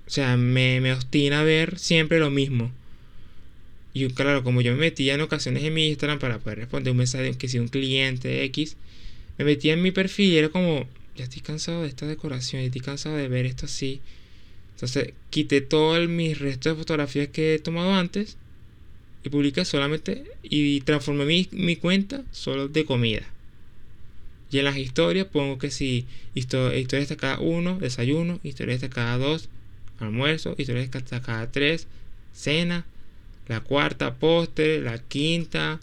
O 0.07 0.09
sea, 0.09 0.37
me, 0.37 0.79
me 0.79 0.93
obstina 0.93 1.43
ver 1.43 1.77
siempre 1.77 2.19
lo 2.19 2.31
mismo. 2.31 2.71
Y 3.93 4.07
claro, 4.09 4.43
como 4.43 4.61
yo 4.61 4.71
me 4.73 4.79
metía 4.79 5.15
en 5.15 5.21
ocasiones 5.21 5.63
en 5.63 5.73
mi 5.73 5.87
Instagram 5.87 6.19
para 6.19 6.39
poder 6.39 6.59
responder 6.59 6.91
un 6.91 6.97
mensaje 6.97 7.35
que 7.35 7.49
si 7.49 7.59
un 7.59 7.67
cliente 7.67 8.43
X, 8.45 8.77
me 9.37 9.45
metía 9.45 9.73
en 9.73 9.81
mi 9.81 9.91
perfil 9.91 10.33
y 10.33 10.37
era 10.37 10.49
como, 10.49 10.87
ya 11.15 11.25
estoy 11.25 11.41
cansado 11.41 11.81
de 11.81 11.89
esta 11.89 12.05
decoración, 12.05 12.61
ya 12.61 12.67
estoy 12.67 12.81
cansado 12.81 13.17
de 13.17 13.27
ver 13.27 13.45
esto 13.45 13.65
así. 13.65 14.01
Entonces 14.75 15.13
quité 15.29 15.61
todo 15.61 15.97
el, 15.97 16.09
mis 16.09 16.37
restos 16.37 16.73
de 16.73 16.79
fotografías 16.79 17.29
que 17.29 17.55
he 17.55 17.59
tomado 17.59 17.93
antes 17.95 18.37
y 19.23 19.29
publiqué 19.29 19.65
solamente 19.65 20.25
y 20.43 20.81
transformé 20.81 21.25
mi, 21.25 21.49
mi 21.51 21.75
cuenta 21.75 22.23
solo 22.31 22.67
de 22.67 22.85
comida. 22.85 23.23
Y 24.51 24.59
en 24.59 24.65
las 24.65 24.77
historias 24.77 25.25
pongo 25.25 25.57
que 25.57 25.71
si 25.71 26.05
historia, 26.35 26.77
historia 26.77 26.99
destacada 26.99 27.39
1, 27.39 27.79
desayuno, 27.79 28.39
historia 28.43 28.73
destacada 28.73 29.17
2, 29.17 29.49
almuerzo, 29.99 30.55
historia 30.57 30.89
cada 30.89 31.51
tres, 31.51 31.87
cena, 32.33 32.85
la 33.47 33.61
cuarta 33.61 34.15
postre, 34.15 34.81
la 34.81 34.97
quinta 34.97 35.79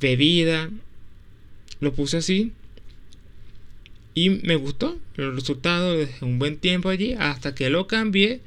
bebida. 0.00 0.70
Lo 1.80 1.92
puse 1.92 2.18
así 2.18 2.52
y 4.14 4.30
me 4.30 4.56
gustó 4.56 4.98
el 5.16 5.34
resultado 5.34 5.96
de 5.96 6.08
un 6.20 6.38
buen 6.38 6.56
tiempo 6.58 6.88
allí 6.88 7.14
hasta 7.18 7.54
que 7.54 7.70
lo 7.70 7.86
cambié 7.86 8.40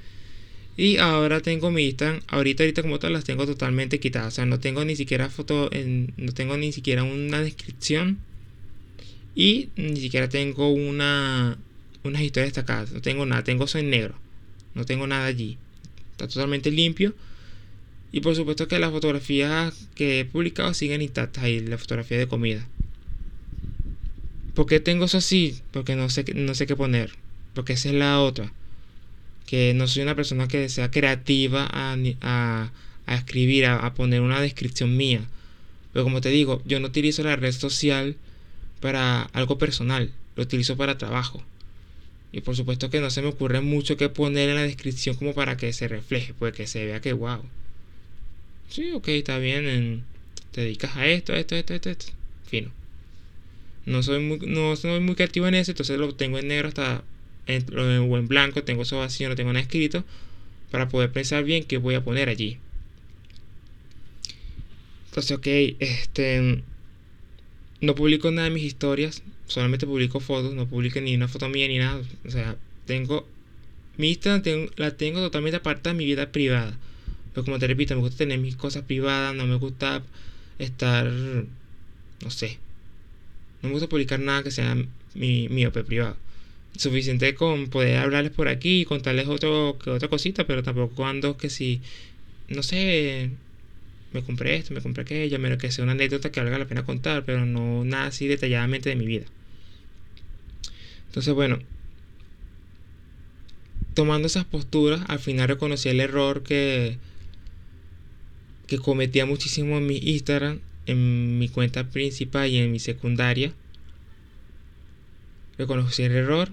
y 0.78 0.98
ahora 0.98 1.42
tengo 1.42 1.72
mi 1.72 1.86
Instagram 1.86 2.22
ahorita 2.28 2.64
ahorita 2.64 2.82
como 2.82 3.00
tal 3.00 3.14
las 3.14 3.24
tengo 3.24 3.46
totalmente 3.46 4.00
quitadas 4.00 4.34
o 4.34 4.36
sea 4.36 4.46
no 4.46 4.60
tengo 4.60 4.86
ni 4.86 4.96
siquiera 4.96 5.30
foto 5.30 5.72
en, 5.72 6.14
no 6.18 6.34
tengo 6.34 6.58
ni 6.58 6.72
siquiera 6.72 7.04
una 7.04 7.42
descripción 7.42 8.20
y 9.34 9.70
ni 9.76 9.98
siquiera 9.98 10.30
tengo 10.30 10.72
una 10.72 11.58
unas 12.08 12.22
historias 12.22 12.54
destacadas. 12.54 12.92
No 12.92 13.02
tengo 13.02 13.26
nada, 13.26 13.44
tengo 13.44 13.66
eso 13.66 13.78
en 13.78 13.90
negro. 13.90 14.16
No 14.74 14.86
tengo 14.86 15.08
nada 15.08 15.26
allí. 15.26 15.58
Está 16.12 16.28
totalmente 16.28 16.72
limpio. 16.72 17.14
Y 18.12 18.22
por 18.22 18.36
supuesto 18.36 18.68
que 18.68 18.80
las 18.80 18.92
fotografías 18.92 19.90
que 19.96 20.22
he 20.22 20.26
publicado 20.26 20.74
siguen 20.74 21.02
intactas 21.02 21.44
ahí, 21.44 21.60
la 21.60 21.78
fotografía 21.78 22.18
de 22.18 22.28
comida. 22.28 22.66
¿Por 24.54 24.68
qué 24.68 24.80
tengo 24.80 25.06
eso 25.06 25.18
así? 25.18 25.60
Porque 25.72 25.98
no 25.98 26.10
sé, 26.10 26.24
no 26.34 26.56
sé 26.56 26.66
qué 26.66 26.76
poner. 26.78 27.12
Porque 27.54 27.74
esa 27.74 27.90
es 27.90 27.96
la 27.96 28.22
otra. 28.22 28.54
Que 29.46 29.74
no 29.74 29.88
soy 29.88 30.04
una 30.04 30.16
persona 30.16 30.48
que 30.48 30.70
sea 30.70 30.92
creativa 30.92 31.68
a, 31.70 31.98
a, 32.22 33.16
escribir, 33.16 33.66
a, 33.66 33.86
a, 33.86 33.94
poner 33.94 34.22
una 34.22 34.40
descripción 34.40 34.96
mía. 34.96 35.22
Pero 35.92 36.04
como 36.04 36.22
te 36.22 36.30
digo, 36.30 36.62
yo 36.66 36.80
no 36.80 36.88
utilizo 36.88 37.22
la 37.24 37.36
red 37.36 37.52
social 37.52 38.16
para 38.80 39.24
algo 39.34 39.58
personal. 39.58 40.12
Lo 40.38 40.44
utilizo 40.44 40.78
para 40.78 40.98
trabajo. 40.98 41.44
Y 42.36 42.42
por 42.42 42.54
supuesto 42.54 42.90
que 42.90 43.00
no 43.00 43.10
se 43.10 43.22
me 43.22 43.30
ocurre 43.30 43.62
mucho 43.62 43.96
que 43.96 44.10
poner 44.10 44.50
en 44.50 44.56
la 44.56 44.64
descripción 44.64 45.16
como 45.16 45.34
para 45.34 45.56
que 45.56 45.72
se 45.72 45.88
refleje, 45.88 46.34
pues 46.34 46.54
que 46.54 46.68
se 46.68 46.86
vea 46.86 47.00
que 47.00 47.14
wow. 47.14 47.42
Sí, 48.68 48.92
ok, 48.92 49.08
está 49.08 49.38
bien. 49.38 50.04
te 50.52 50.60
dedicas 50.60 50.98
a 50.98 51.08
esto, 51.08 51.34
esto, 51.34 51.56
esto, 51.56 51.74
esto, 51.74 51.90
esto. 51.92 52.06
Fino. 52.46 52.72
No 53.86 54.04
soy 54.04 54.20
muy, 54.20 54.40
no 54.40 54.76
soy 54.76 55.00
muy 55.00 55.16
creativo 55.16 55.48
en 55.48 55.56
eso, 55.56 55.72
entonces 55.72 55.98
lo 55.98 56.14
tengo 56.14 56.38
en 56.38 56.50
negro 56.50 56.68
hasta 56.68 57.06
en, 57.48 57.64
o 57.74 58.18
en 58.18 58.28
blanco, 58.28 58.64
tengo 58.64 58.82
eso 58.82 58.98
vacío, 58.98 59.30
no 59.30 59.36
tengo 59.38 59.54
nada 59.54 59.64
escrito, 59.64 60.04
para 60.72 60.90
poder 60.90 61.14
pensar 61.14 61.46
bien 61.46 61.64
qué 61.64 61.78
voy 61.78 61.96
a 61.96 62.04
poner 62.04 62.28
allí. 62.28 62.58
Entonces, 65.06 65.32
ok, 65.32 65.48
este. 65.80 66.64
No 67.80 67.96
publico 67.96 68.30
nada 68.30 68.50
de 68.50 68.54
mis 68.54 68.64
historias, 68.64 69.24
solamente 69.48 69.86
publico 69.86 70.20
fotos, 70.20 70.54
no 70.54 70.68
publico 70.68 71.00
ni 71.02 71.16
una 71.16 71.28
foto 71.28 71.50
mía 71.50 71.68
ni 71.68 71.78
nada. 71.78 72.02
O 72.26 72.32
sea, 72.32 72.56
tengo. 72.86 73.28
Mi 73.98 74.10
Instagram 74.10 74.70
la 74.76 74.98
tengo 74.98 75.20
totalmente 75.22 75.58
aparta 75.58 75.92
de 75.92 75.96
mi 75.96 76.06
vida 76.06 76.32
privada. 76.32 76.78
Pero 77.34 77.46
como 77.46 77.60
te 77.60 77.68
repito, 77.68 77.96
me 77.96 78.02
gusta 78.02 78.18
tener 78.18 78.40
mis 78.40 78.56
cosas 78.56 78.84
privadas, 78.84 79.36
no 79.36 79.46
me 79.46 79.56
gusta 79.56 80.04
estar. 80.60 81.06
No 81.06 82.30
sé. 82.30 82.60
No 83.62 83.70
me 83.70 83.74
gusta 83.74 83.90
publicar 83.90 84.20
nada 84.20 84.44
que 84.44 84.52
sea 84.52 84.76
mi, 85.14 85.50
mío, 85.50 85.72
pero 85.72 85.86
privado. 85.86 86.18
suficiente 86.78 87.36
con 87.36 87.70
poder 87.70 87.98
hablarles 87.98 88.32
por 88.32 88.48
aquí 88.48 88.82
y 88.82 88.86
contarles 88.86 89.28
otro, 89.28 89.78
otra 89.86 90.10
cosita, 90.10 90.46
pero 90.46 90.64
tampoco 90.64 90.96
cuando 90.96 91.38
que 91.38 91.50
si, 91.50 91.82
no 92.50 92.64
sé, 92.64 93.32
me 94.16 94.24
compré 94.24 94.56
esto, 94.56 94.74
me 94.74 94.82
compré 94.82 95.04
aquello, 95.04 95.38
menos 95.40 95.60
que 95.60 95.72
sea 95.72 95.84
una 95.84 95.92
anécdota 95.92 96.32
que 96.32 96.40
valga 96.40 96.58
la 96.58 96.66
pena 96.66 96.86
contar, 96.86 97.24
pero 97.26 97.46
no 97.46 97.84
nada 97.84 98.08
así 98.08 98.28
detalladamente 98.28 98.90
de 98.90 98.96
mi 98.96 99.06
vida. 99.06 99.26
Entonces, 101.08 101.34
bueno, 101.34 101.60
tomando 103.94 104.28
esas 104.28 104.46
posturas, 104.46 105.02
al 105.08 105.20
final 105.20 105.48
reconocí 105.48 105.90
el 105.90 106.00
error 106.00 106.44
que, 106.44 106.98
que 108.68 108.80
cometía 108.80 109.26
muchísimo 109.26 109.78
en 109.78 109.86
mi 109.86 109.98
Instagram, 109.98 110.60
en 110.86 111.38
mi 111.38 111.50
cuenta 111.50 111.90
principal 111.90 112.50
y 112.50 112.58
en 112.58 112.72
mi 112.72 112.80
secundaria. 112.80 113.54
Reconocí 115.58 116.04
el 116.04 116.14
error, 116.14 116.52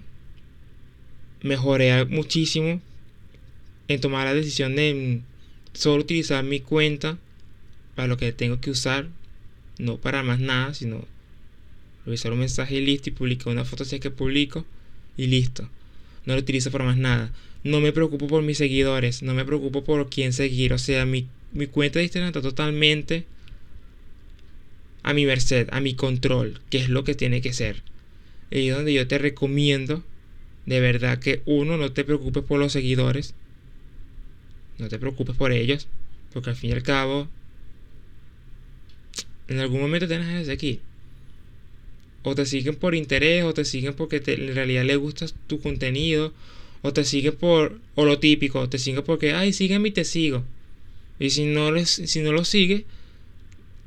mejoré 1.42 2.04
muchísimo 2.06 2.80
en 3.88 4.00
tomar 4.00 4.26
la 4.26 4.34
decisión 4.34 4.76
de 4.76 5.22
solo 5.72 6.02
utilizar 6.02 6.44
mi 6.44 6.60
cuenta 6.60 7.18
para 7.94 8.08
lo 8.08 8.16
que 8.16 8.32
tengo 8.32 8.60
que 8.60 8.70
usar, 8.70 9.08
no 9.78 9.98
para 9.98 10.22
más 10.22 10.40
nada, 10.40 10.74
sino 10.74 11.04
revisar 12.04 12.32
un 12.32 12.40
mensaje 12.40 12.76
y 12.76 12.84
listo 12.84 13.08
y 13.08 13.12
publicar 13.12 13.52
una 13.52 13.64
foto 13.64 13.84
si 13.84 13.96
es 13.96 14.00
que 14.00 14.10
publico 14.10 14.64
y 15.16 15.26
listo. 15.26 15.68
No 16.24 16.34
lo 16.34 16.40
utilizo 16.40 16.70
para 16.70 16.84
más 16.84 16.96
nada. 16.96 17.32
No 17.64 17.80
me 17.80 17.92
preocupo 17.92 18.26
por 18.26 18.42
mis 18.42 18.58
seguidores, 18.58 19.22
no 19.22 19.34
me 19.34 19.44
preocupo 19.44 19.84
por 19.84 20.08
quién 20.10 20.32
seguir, 20.32 20.72
o 20.72 20.78
sea, 20.78 21.06
mi, 21.06 21.28
mi 21.52 21.66
cuenta 21.66 21.98
de 21.98 22.04
Instagram 22.04 22.28
está 22.28 22.42
totalmente 22.42 23.24
a 25.04 25.14
mi 25.14 25.26
merced, 25.26 25.68
a 25.70 25.80
mi 25.80 25.94
control, 25.94 26.60
que 26.70 26.78
es 26.78 26.88
lo 26.88 27.04
que 27.04 27.14
tiene 27.14 27.40
que 27.40 27.52
ser. 27.52 27.82
Y 28.50 28.68
es 28.68 28.76
donde 28.76 28.92
yo 28.92 29.06
te 29.06 29.18
recomiendo 29.18 30.02
de 30.66 30.80
verdad 30.80 31.18
que 31.18 31.42
uno 31.44 31.76
no 31.76 31.92
te 31.92 32.04
preocupes 32.04 32.44
por 32.44 32.58
los 32.58 32.72
seguidores, 32.72 33.34
no 34.78 34.88
te 34.88 34.98
preocupes 34.98 35.36
por 35.36 35.52
ellos, 35.52 35.88
porque 36.32 36.50
al 36.50 36.56
fin 36.56 36.70
y 36.70 36.72
al 36.74 36.82
cabo 36.82 37.28
en 39.52 39.60
algún 39.60 39.80
momento 39.80 40.08
tienes 40.08 40.26
que 40.26 40.44
seguir. 40.44 40.80
O 42.22 42.34
te 42.34 42.46
siguen 42.46 42.76
por 42.76 42.94
interés, 42.94 43.44
o 43.44 43.52
te 43.52 43.64
siguen 43.64 43.94
porque 43.94 44.22
en 44.24 44.54
realidad 44.54 44.84
les 44.84 44.96
gusta 44.96 45.26
tu 45.46 45.60
contenido, 45.60 46.32
o 46.82 46.92
te 46.92 47.04
siguen 47.04 47.34
por, 47.34 47.78
o 47.94 48.04
lo 48.04 48.18
típico, 48.18 48.68
te 48.68 48.78
siguen 48.78 49.02
porque, 49.04 49.32
ay, 49.32 49.52
sígueme 49.52 49.88
y 49.88 49.92
te 49.92 50.04
sigo. 50.04 50.44
Y 51.18 51.30
si 51.30 51.44
no, 51.44 51.70
les, 51.72 51.90
si 51.90 52.20
no 52.20 52.32
lo 52.32 52.44
sigues, 52.44 52.84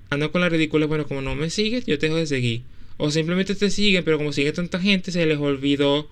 anda 0.10 0.30
con 0.30 0.42
la 0.42 0.50
ridícula, 0.50 0.86
bueno, 0.86 1.08
como 1.08 1.22
no 1.22 1.36
me 1.36 1.50
sigues, 1.50 1.86
yo 1.86 1.98
te 1.98 2.08
dejo 2.08 2.18
de 2.18 2.28
seguir. 2.28 2.62
O 2.98 3.12
simplemente 3.12 3.56
te 3.56 3.70
siguen, 3.70 4.04
pero 4.04 4.18
como 4.18 4.32
sigue 4.32 4.52
tanta 4.52 4.80
gente, 4.80 5.12
se 5.12 5.26
les 5.26 5.38
olvidó 5.38 6.10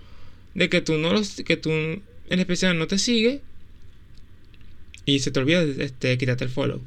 de 0.53 0.69
que 0.69 0.81
tú 0.81 0.97
no 0.97 1.13
los, 1.13 1.41
que 1.45 1.57
tú 1.57 1.71
en 1.71 2.01
especial 2.29 2.77
no 2.77 2.87
te 2.87 2.97
sigues. 2.97 3.41
Y 5.05 5.19
se 5.19 5.31
te 5.31 5.39
olvida 5.39 5.61
este, 5.63 6.17
quitarte 6.17 6.45
el 6.45 6.49
follow. 6.49 6.81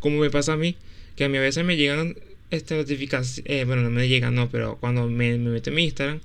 Como 0.00 0.18
me 0.18 0.30
pasa 0.30 0.54
a 0.54 0.56
mí 0.56 0.76
que 1.18 1.24
a 1.24 1.28
mí 1.28 1.36
a 1.36 1.40
veces 1.40 1.64
me 1.64 1.76
llegan 1.76 2.16
este 2.50 2.76
notificaciones, 2.76 3.42
eh, 3.44 3.64
bueno, 3.64 3.82
no 3.82 3.90
me 3.90 4.06
llegan, 4.08 4.36
no, 4.36 4.48
pero 4.50 4.76
cuando 4.76 5.08
me, 5.08 5.36
me 5.36 5.50
meto 5.50 5.70
en 5.70 5.76
mi 5.76 5.84
Instagram, 5.84 6.20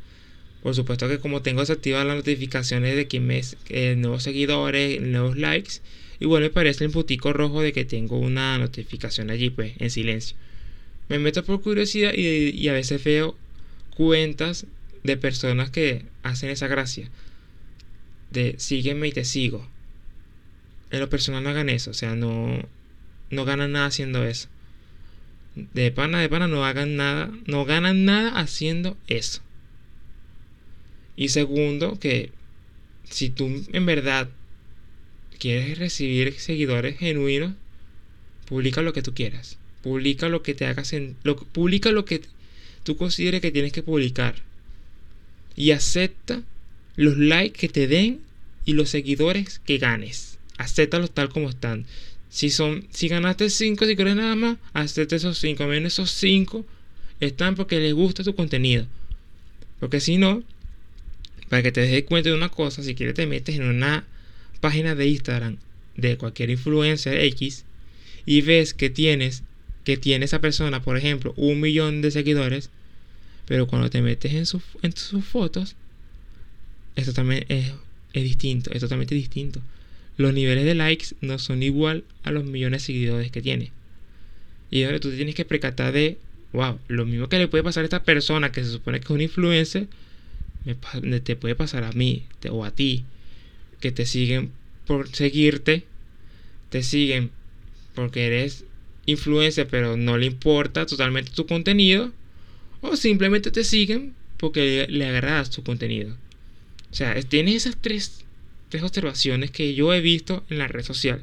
por 0.61 0.75
supuesto 0.75 1.09
que 1.09 1.17
como 1.17 1.41
tengo 1.41 1.61
desactivadas 1.61 2.05
las 2.05 2.15
notificaciones 2.17 2.95
de 2.95 3.07
que 3.07 3.19
me 3.19 3.41
eh, 3.69 3.95
nuevos 3.97 4.21
seguidores, 4.21 5.01
nuevos 5.01 5.35
likes, 5.35 5.81
igual 6.19 6.43
me 6.43 6.51
parece 6.51 6.85
el 6.85 6.91
putico 6.91 7.33
rojo 7.33 7.61
de 7.61 7.73
que 7.73 7.85
tengo 7.85 8.19
una 8.19 8.59
notificación 8.59 9.31
allí, 9.31 9.49
pues, 9.49 9.73
en 9.79 9.89
silencio. 9.89 10.37
Me 11.09 11.17
meto 11.17 11.43
por 11.43 11.61
curiosidad 11.61 12.13
y, 12.13 12.67
a 12.67 12.73
veces 12.73 13.03
veo 13.03 13.35
cuentas 13.95 14.67
de 15.03 15.17
personas 15.17 15.71
que 15.71 16.03
hacen 16.21 16.51
esa 16.51 16.67
gracia. 16.67 17.09
De 18.29 18.55
sígueme 18.59 19.07
y 19.07 19.11
te 19.11 19.25
sigo. 19.25 19.67
En 20.91 20.99
lo 20.99 21.09
personal 21.09 21.43
no 21.43 21.49
hagan 21.49 21.69
eso, 21.69 21.89
o 21.89 21.95
sea, 21.95 22.15
no, 22.15 22.59
no 23.31 23.43
ganan 23.43 23.71
nada 23.71 23.87
haciendo 23.87 24.23
eso. 24.23 24.52
De 25.55 25.91
pana, 25.91 26.19
de 26.19 26.29
pana, 26.29 26.47
no 26.47 26.65
hagan 26.65 26.95
nada, 26.95 27.31
no 27.45 27.65
ganan 27.65 28.05
nada 28.05 28.39
haciendo 28.39 28.97
eso. 29.07 29.41
Y 31.15 31.29
segundo, 31.29 31.99
que 31.99 32.31
si 33.09 33.29
tú 33.29 33.63
en 33.71 33.85
verdad 33.85 34.29
quieres 35.37 35.77
recibir 35.77 36.33
seguidores 36.39 36.97
genuinos, 36.97 37.53
publica 38.45 38.81
lo 38.81 38.93
que 38.93 39.01
tú 39.01 39.13
quieras. 39.13 39.57
Publica 39.81 40.29
lo 40.29 40.41
que 40.41 40.53
te 40.53 40.65
hagas 40.65 40.93
en, 40.93 41.15
lo, 41.23 41.35
publica 41.35 41.91
lo 41.91 42.05
que 42.05 42.21
tú 42.83 42.97
consideres 42.97 43.41
que 43.41 43.51
tienes 43.51 43.73
que 43.73 43.83
publicar. 43.83 44.35
Y 45.55 45.71
acepta 45.71 46.41
los 46.95 47.17
likes 47.17 47.59
que 47.59 47.69
te 47.69 47.87
den 47.87 48.21
y 48.65 48.73
los 48.73 48.89
seguidores 48.89 49.59
que 49.59 49.77
ganes. 49.77 50.39
Acéptalos 50.57 51.11
tal 51.11 51.29
como 51.29 51.49
están. 51.49 51.85
Si 52.33 52.49
son, 52.49 52.87
si 52.89 53.09
ganaste 53.09 53.47
5 53.47 53.85
si 53.85 53.95
quieres 53.95 54.15
nada 54.15 54.33
más, 54.33 54.57
hacerte 54.73 55.17
esos 55.17 55.37
5. 55.37 55.67
Menos 55.67 55.93
esos 55.93 56.09
5 56.09 56.65
están 57.19 57.53
porque 57.53 57.79
les 57.79 57.93
gusta 57.93 58.23
tu 58.23 58.33
contenido. 58.33 58.87
Porque 59.79 59.99
si 59.99 60.17
no, 60.17 60.41
para 61.49 61.61
que 61.61 61.71
te 61.71 61.81
des 61.81 62.03
cuenta 62.05 62.31
de 62.31 62.35
una 62.35 62.49
cosa, 62.49 62.81
si 62.81 62.95
quieres 62.95 63.13
te 63.13 63.27
metes 63.27 63.57
en 63.57 63.65
una 63.65 64.07
página 64.61 64.95
de 64.95 65.09
Instagram 65.09 65.57
de 65.95 66.17
cualquier 66.17 66.49
influencer 66.49 67.19
X 67.19 67.65
y 68.25 68.41
ves 68.41 68.73
que 68.73 68.89
tienes 68.89 69.43
que 69.83 69.97
tiene 69.97 70.25
esa 70.25 70.41
persona, 70.41 70.81
por 70.81 70.97
ejemplo, 70.97 71.35
un 71.37 71.61
millón 71.61 72.01
de 72.01 72.09
seguidores, 72.09 72.71
pero 73.45 73.67
cuando 73.67 73.91
te 73.91 74.01
metes 74.01 74.33
en, 74.33 74.61
en 74.81 74.97
sus 74.97 75.23
fotos, 75.23 75.75
esto 76.95 77.13
también 77.13 77.45
es, 77.47 77.73
es 78.13 78.23
distinto, 78.23 78.71
es 78.71 78.79
totalmente 78.79 79.13
distinto 79.13 79.61
los 80.17 80.33
niveles 80.33 80.65
de 80.65 80.75
likes 80.75 81.15
no 81.21 81.39
son 81.39 81.63
igual 81.63 82.03
a 82.23 82.31
los 82.31 82.43
millones 82.43 82.81
de 82.81 82.85
seguidores 82.85 83.31
que 83.31 83.41
tiene. 83.41 83.71
Y 84.69 84.83
ahora 84.83 84.99
tú 84.99 85.09
te 85.09 85.15
tienes 85.15 85.35
que 85.35 85.45
precatar 85.45 85.93
de, 85.93 86.17
wow, 86.51 86.79
lo 86.87 87.05
mismo 87.05 87.29
que 87.29 87.37
le 87.37 87.47
puede 87.47 87.63
pasar 87.63 87.83
a 87.83 87.85
esta 87.85 88.03
persona 88.03 88.51
que 88.51 88.63
se 88.63 88.71
supone 88.71 88.99
que 88.99 89.05
es 89.05 89.09
un 89.11 89.21
influencer, 89.21 89.87
me, 90.65 91.19
te 91.19 91.35
puede 91.35 91.55
pasar 91.55 91.83
a 91.83 91.91
mí 91.91 92.23
o 92.49 92.63
a 92.65 92.71
ti, 92.71 93.03
que 93.79 93.91
te 93.91 94.05
siguen 94.05 94.51
por 94.85 95.09
seguirte, 95.09 95.83
te 96.69 96.83
siguen 96.83 97.31
porque 97.95 98.25
eres 98.25 98.65
influencer 99.05 99.67
pero 99.67 99.97
no 99.97 100.17
le 100.17 100.25
importa 100.25 100.85
totalmente 100.85 101.31
tu 101.31 101.45
contenido, 101.45 102.11
o 102.81 102.95
simplemente 102.95 103.51
te 103.51 103.63
siguen 103.63 104.13
porque 104.37 104.87
le, 104.89 105.11
le 105.11 105.43
tu 105.51 105.63
contenido. 105.63 106.15
O 106.91 106.95
sea, 106.95 107.19
tienes 107.23 107.55
esas 107.55 107.77
tres 107.79 108.22
tres 108.73 108.81
observaciones 108.81 109.51
que 109.51 109.75
yo 109.75 109.93
he 109.93 110.01
visto 110.01 110.43
en 110.49 110.57
la 110.57 110.67
red 110.67 110.83
social. 110.83 111.21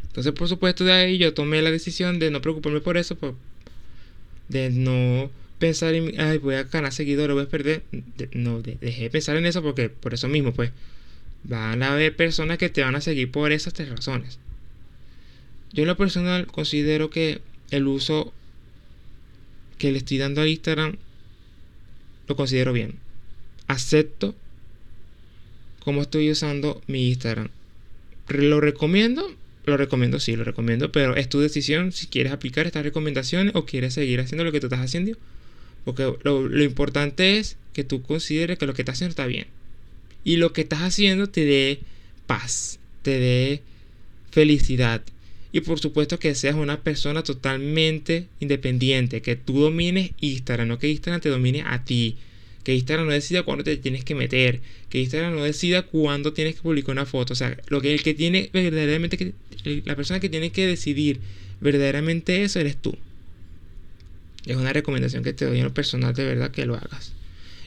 Entonces, 0.00 0.32
por 0.32 0.46
supuesto, 0.46 0.84
de 0.84 0.92
ahí 0.92 1.18
yo 1.18 1.34
tomé 1.34 1.60
la 1.60 1.72
decisión 1.72 2.20
de 2.20 2.30
no 2.30 2.40
preocuparme 2.40 2.80
por 2.80 2.96
eso, 2.96 3.18
de 4.48 4.70
no 4.70 5.28
pensar 5.58 5.92
en, 5.92 6.20
ay, 6.20 6.38
voy 6.38 6.54
a 6.54 6.62
ganar 6.62 6.92
seguidores, 6.92 7.34
voy 7.34 7.46
a 7.46 7.48
perder. 7.48 7.82
no, 8.32 8.62
dejé 8.62 9.02
de 9.02 9.10
pensar 9.10 9.36
en 9.38 9.44
eso 9.44 9.60
porque 9.60 9.88
por 9.88 10.14
eso 10.14 10.28
mismo, 10.28 10.54
pues, 10.54 10.70
van 11.42 11.82
a 11.82 11.94
haber 11.94 12.14
personas 12.14 12.58
que 12.58 12.68
te 12.68 12.82
van 12.82 12.94
a 12.94 13.00
seguir 13.00 13.32
por 13.32 13.50
esas 13.50 13.74
tres 13.74 13.88
razones. 13.88 14.38
Yo 15.72 15.82
en 15.82 15.88
lo 15.88 15.96
personal 15.96 16.46
considero 16.46 17.10
que 17.10 17.40
el 17.72 17.88
uso 17.88 18.32
que 19.78 19.90
le 19.90 19.98
estoy 19.98 20.18
dando 20.18 20.42
a 20.42 20.46
Instagram 20.46 20.94
lo 22.28 22.36
considero 22.36 22.72
bien. 22.72 23.00
Acepto 23.66 24.36
cómo 25.80 26.02
estoy 26.02 26.30
usando 26.30 26.80
mi 26.86 27.08
Instagram. 27.08 27.48
¿Lo 28.28 28.60
recomiendo? 28.60 29.34
Lo 29.66 29.76
recomiendo, 29.76 30.20
sí, 30.20 30.36
lo 30.36 30.44
recomiendo, 30.44 30.90
pero 30.92 31.16
es 31.16 31.28
tu 31.28 31.40
decisión 31.40 31.92
si 31.92 32.06
quieres 32.06 32.32
aplicar 32.32 32.66
estas 32.66 32.84
recomendaciones 32.84 33.54
o 33.54 33.66
quieres 33.66 33.94
seguir 33.94 34.20
haciendo 34.20 34.44
lo 34.44 34.52
que 34.52 34.60
tú 34.60 34.66
estás 34.66 34.80
haciendo. 34.80 35.16
Porque 35.84 36.12
lo, 36.22 36.62
importante 36.62 37.38
es 37.38 37.56
que 37.72 37.84
tú 37.84 38.02
consideres 38.02 38.58
que 38.58 38.66
lo 38.66 38.74
que 38.74 38.82
estás 38.82 38.94
haciendo 38.94 39.10
está 39.10 39.26
bien. 39.26 39.46
Y 40.24 40.36
lo 40.36 40.52
que 40.52 40.62
estás 40.62 40.82
haciendo 40.82 41.28
te 41.28 41.44
dé 41.44 41.80
paz, 42.26 42.78
te 43.02 43.18
dé 43.18 43.62
felicidad. 44.30 45.02
Y 45.52 45.60
por 45.60 45.80
supuesto 45.80 46.18
que 46.18 46.34
seas 46.34 46.54
una 46.54 46.80
persona 46.80 47.22
totalmente 47.22 48.26
independiente, 48.38 49.22
que 49.22 49.36
tú 49.36 49.60
domines 49.60 50.12
Instagram, 50.20 50.68
no 50.68 50.78
que 50.78 50.88
Instagram 50.88 51.20
te 51.20 51.28
domine 51.28 51.62
a 51.66 51.84
ti 51.84 52.16
que 52.70 52.76
Instagram 52.76 53.08
no 53.08 53.12
decida 53.12 53.42
cuándo 53.42 53.64
te 53.64 53.76
tienes 53.78 54.04
que 54.04 54.14
meter, 54.14 54.60
que 54.90 55.00
Instagram 55.00 55.34
no 55.34 55.42
decida 55.42 55.82
cuándo 55.82 56.32
tienes 56.32 56.54
que 56.54 56.62
publicar 56.62 56.92
una 56.92 57.04
foto, 57.04 57.32
o 57.32 57.36
sea, 57.36 57.56
lo 57.66 57.80
que 57.80 57.92
el 57.92 58.04
que 58.04 58.14
tiene 58.14 58.48
verdaderamente 58.52 59.16
que 59.16 59.34
la 59.64 59.96
persona 59.96 60.20
que 60.20 60.28
tiene 60.28 60.52
que 60.52 60.68
decidir 60.68 61.18
verdaderamente 61.60 62.44
eso 62.44 62.60
eres 62.60 62.76
tú. 62.76 62.96
Es 64.46 64.56
una 64.56 64.72
recomendación 64.72 65.24
que 65.24 65.32
te 65.32 65.46
doy 65.46 65.58
en 65.58 65.64
lo 65.64 65.74
personal 65.74 66.14
de 66.14 66.24
verdad 66.24 66.52
que 66.52 66.64
lo 66.64 66.76
hagas. 66.76 67.12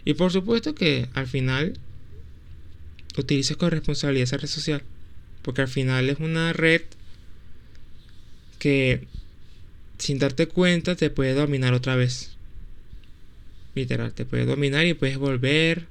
Y 0.05 0.13
por 0.13 0.31
supuesto 0.31 0.73
que 0.73 1.09
al 1.13 1.27
final 1.27 1.73
utilices 3.17 3.57
con 3.57 3.71
responsabilidad 3.71 4.23
esa 4.23 4.37
red 4.37 4.47
social, 4.47 4.83
porque 5.41 5.63
al 5.63 5.67
final 5.67 6.09
es 6.09 6.19
una 6.19 6.53
red 6.53 6.81
que 8.57 9.05
sin 9.97 10.17
darte 10.17 10.47
cuenta 10.47 10.95
te 10.95 11.09
puede 11.09 11.33
dominar 11.33 11.73
otra 11.73 11.97
vez. 11.97 12.32
Literal, 13.75 14.13
te 14.13 14.25
puedes 14.25 14.45
dominar 14.45 14.85
y 14.85 14.93
puedes 14.93 15.17
volver 15.17 15.87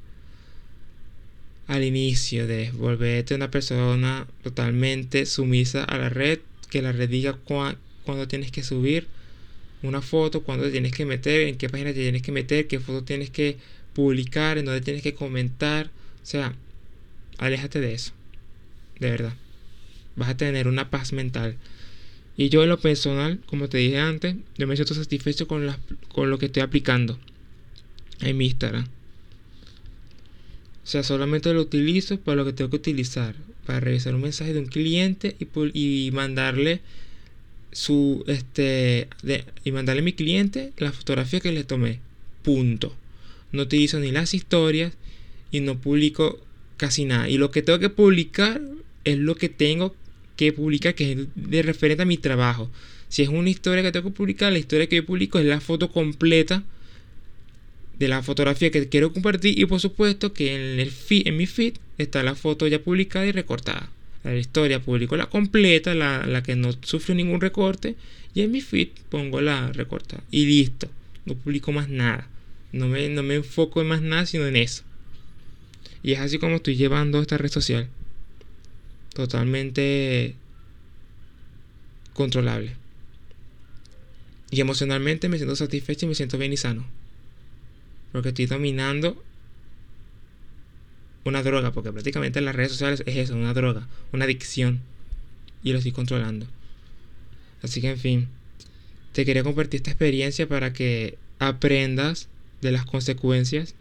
al 1.67 1.85
inicio 1.85 2.47
de 2.47 2.71
volverte 2.73 3.35
una 3.35 3.51
persona 3.51 4.27
totalmente 4.43 5.27
sumisa 5.27 5.85
a 5.85 5.99
la 5.99 6.09
red, 6.09 6.41
que 6.71 6.83
la 6.83 6.93
red 6.93 7.09
diga 7.09 7.39
cuándo 7.45 8.29
tienes 8.29 8.51
que 8.53 8.63
subir 8.63 9.07
una 9.83 10.01
foto, 10.01 10.43
cuándo 10.43 10.65
te 10.65 10.71
tienes 10.71 10.93
que 10.93 11.05
meter, 11.05 11.49
en 11.49 11.57
qué 11.57 11.69
página 11.69 11.91
te 11.91 12.01
tienes 12.01 12.23
que 12.23 12.31
meter, 12.31 12.69
qué 12.69 12.79
foto 12.79 13.03
tienes 13.03 13.31
que 13.31 13.57
publicar, 13.95 14.59
en 14.59 14.67
dónde 14.67 14.81
tienes 14.81 15.03
que 15.03 15.15
comentar. 15.15 15.91
O 16.23 16.27
sea, 16.27 16.55
aléjate 17.39 17.81
de 17.81 17.95
eso. 17.95 18.13
De 19.01 19.11
verdad. 19.11 19.35
Vas 20.15 20.29
a 20.29 20.37
tener 20.37 20.69
una 20.69 20.89
paz 20.89 21.13
mental. 21.13 21.57
Y 22.37 22.49
yo 22.49 22.63
en 22.63 22.69
lo 22.69 22.79
personal, 22.79 23.41
como 23.47 23.69
te 23.69 23.79
dije 23.79 23.99
antes, 23.99 24.37
yo 24.57 24.67
me 24.69 24.77
siento 24.77 24.95
satisfecho 24.95 25.49
con, 25.49 25.75
con 26.09 26.31
lo 26.31 26.39
que 26.39 26.47
estoy 26.47 26.63
aplicando 26.63 27.19
en 28.23 28.37
mi 28.37 28.47
Instagram. 28.47 28.87
O 30.85 30.87
sea, 30.87 31.03
solamente 31.03 31.53
lo 31.53 31.61
utilizo 31.61 32.19
para 32.19 32.37
lo 32.37 32.45
que 32.45 32.53
tengo 32.53 32.71
que 32.71 32.77
utilizar. 32.77 33.35
Para 33.67 33.81
revisar 33.81 34.15
un 34.15 34.23
mensaje 34.23 34.53
de 34.53 34.59
un 34.59 34.67
cliente 34.67 35.37
y, 35.39 35.47
y 35.75 36.11
mandarle 36.11 36.81
su 37.71 38.23
este 38.27 39.09
y 39.65 39.73
mandarle 39.73 40.03
a 40.03 40.05
mi 40.05 40.13
cliente 40.13 40.73
la 40.77 40.93
fotografía 40.93 41.41
que 41.41 41.53
le 41.53 41.65
tomé. 41.65 42.01
Punto. 42.43 42.95
No 43.53 43.63
utilizo 43.63 44.01
ni 44.01 44.11
las 44.11 44.35
historias 44.35 44.93
y 45.51 45.61
no 45.61 45.79
publico 45.79 46.41
casi 46.77 47.05
nada. 47.05 47.29
Y 47.29 47.39
lo 47.39 47.51
que 47.51 47.63
tengo 47.63 47.79
que 47.79 47.91
publicar 47.91 48.61
es 49.05 49.19
lo 49.19 49.37
que 49.37 49.49
tengo 49.49 49.95
que 50.37 50.53
publicar, 50.53 50.95
que 50.95 51.13
es 51.13 51.19
de 51.35 51.63
referente 51.63 52.03
a 52.03 52.07
mi 52.07 52.17
trabajo. 52.17 52.71
Si 53.09 53.23
es 53.23 53.29
una 53.29 53.51
historia 53.51 53.83
que 53.83 53.93
tengo 53.93 54.09
que 54.09 54.17
publicar, 54.17 54.53
la 54.53 54.59
historia 54.59 54.89
que 54.89 54.97
yo 54.97 55.07
publico 55.07 55.39
es 55.39 55.45
la 55.45 55.61
foto 55.61 55.93
completa 55.93 56.65
de 57.99 58.09
la 58.09 58.23
fotografía 58.23 58.71
que 58.71 58.89
quiero 58.89 59.13
compartir. 59.13 59.59
Y 59.59 59.67
por 59.67 59.81
supuesto 59.81 60.33
que 60.33 60.55
en, 60.55 60.81
el 60.81 60.91
feed, 60.91 61.27
en 61.27 61.37
mi 61.37 61.47
feed 61.47 61.75
está 61.99 62.23
la 62.23 62.35
foto 62.35 62.67
ya 62.67 62.81
publicada 62.81 63.27
y 63.27 63.33
recortada. 63.33 63.91
La 64.25 64.37
historia 64.37 64.81
publico 64.81 65.17
la 65.17 65.27
completa, 65.27 65.95
la, 65.95 66.27
la 66.27 66.43
que 66.43 66.55
no 66.57 66.71
sufrió 66.83 67.15
ningún 67.15 67.41
recorte. 67.41 67.97
Y 68.35 68.43
en 68.43 68.51
mi 68.51 68.61
feed 68.61 68.89
pongo 69.11 69.41
la 69.41 69.73
recortada. 69.73 70.23
Y 70.31 70.47
listo. 70.47 70.89
No 71.25 71.35
publico 71.35 71.73
más 71.73 71.89
nada. 71.89 72.29
No 72.73 72.89
me, 72.89 73.09
no 73.09 73.23
me 73.23 73.35
enfoco 73.35 73.81
en 73.83 73.89
más 73.89 74.03
nada 74.03 74.27
sino 74.27 74.47
en 74.47 74.57
eso. 74.57 74.83
Y 76.03 76.13
es 76.13 76.21
así 76.21 76.39
como 76.39 76.57
estoy 76.57 76.77
llevando 76.77 77.21
esta 77.21 77.39
red 77.39 77.51
social. 77.51 77.89
Totalmente 79.15 80.35
controlable. 82.15 82.77
Y 84.51 84.61
emocionalmente 84.61 85.29
me 85.29 85.37
siento 85.37 85.57
satisfecho 85.57 86.07
y 86.07 86.09
me 86.09 86.15
siento 86.15 86.39
bien 86.39 86.53
y 86.53 86.57
sano. 86.57 86.85
Porque 88.13 88.29
estoy 88.29 88.47
dominando 88.47 89.23
una 91.25 91.43
droga, 91.43 91.73
porque 91.73 91.93
prácticamente 91.93 92.41
las 92.41 92.55
redes 92.55 92.73
sociales 92.73 93.03
es 93.07 93.17
eso, 93.17 93.35
una 93.35 93.55
droga, 93.55 93.89
una 94.13 94.25
adicción. 94.25 94.81
Y 95.63 95.73
lo 95.73 95.79
estoy 95.79 95.93
controlando. 95.93 96.47
Así 97.63 97.81
que 97.81 97.91
en 97.91 97.99
fin, 97.99 98.29
te 99.13 99.25
quería 99.25 99.45
compartir 99.45 99.79
esta 99.79 99.91
experiencia 99.91 100.49
para 100.49 100.73
que 100.73 101.17
aprendas 101.39 102.29
de 102.61 102.73
las 102.73 102.85
consecuencias, 102.85 103.75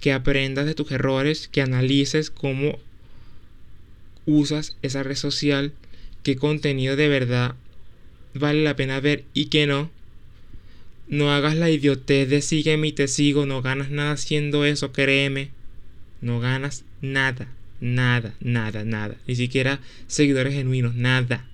que 0.00 0.12
aprendas 0.12 0.66
de 0.66 0.74
tus 0.74 0.90
errores, 0.90 1.48
que 1.48 1.62
analices 1.62 2.30
cómo 2.30 2.78
usas 4.26 4.76
esa 4.82 5.02
red 5.02 5.16
social, 5.16 5.72
qué 6.22 6.36
contenido 6.36 6.96
de 6.96 7.08
verdad 7.08 7.54
vale 8.34 8.62
la 8.62 8.76
pena 8.76 9.00
ver 9.00 9.24
y 9.32 9.46
qué 9.46 9.66
no. 9.66 9.90
No 11.08 11.30
hagas 11.30 11.56
la 11.56 11.70
idiotez 11.70 12.28
de 12.28 12.40
sígueme 12.40 12.88
y 12.88 12.92
te 12.92 13.08
sigo, 13.08 13.46
no 13.46 13.62
ganas 13.62 13.90
nada 13.90 14.12
haciendo 14.12 14.64
eso, 14.64 14.92
créeme. 14.92 15.50
No 16.20 16.40
ganas 16.40 16.84
nada, 17.02 17.48
nada, 17.80 18.34
nada, 18.40 18.84
nada. 18.84 19.16
Ni 19.26 19.36
siquiera 19.36 19.80
seguidores 20.06 20.54
genuinos, 20.54 20.94
nada. 20.94 21.46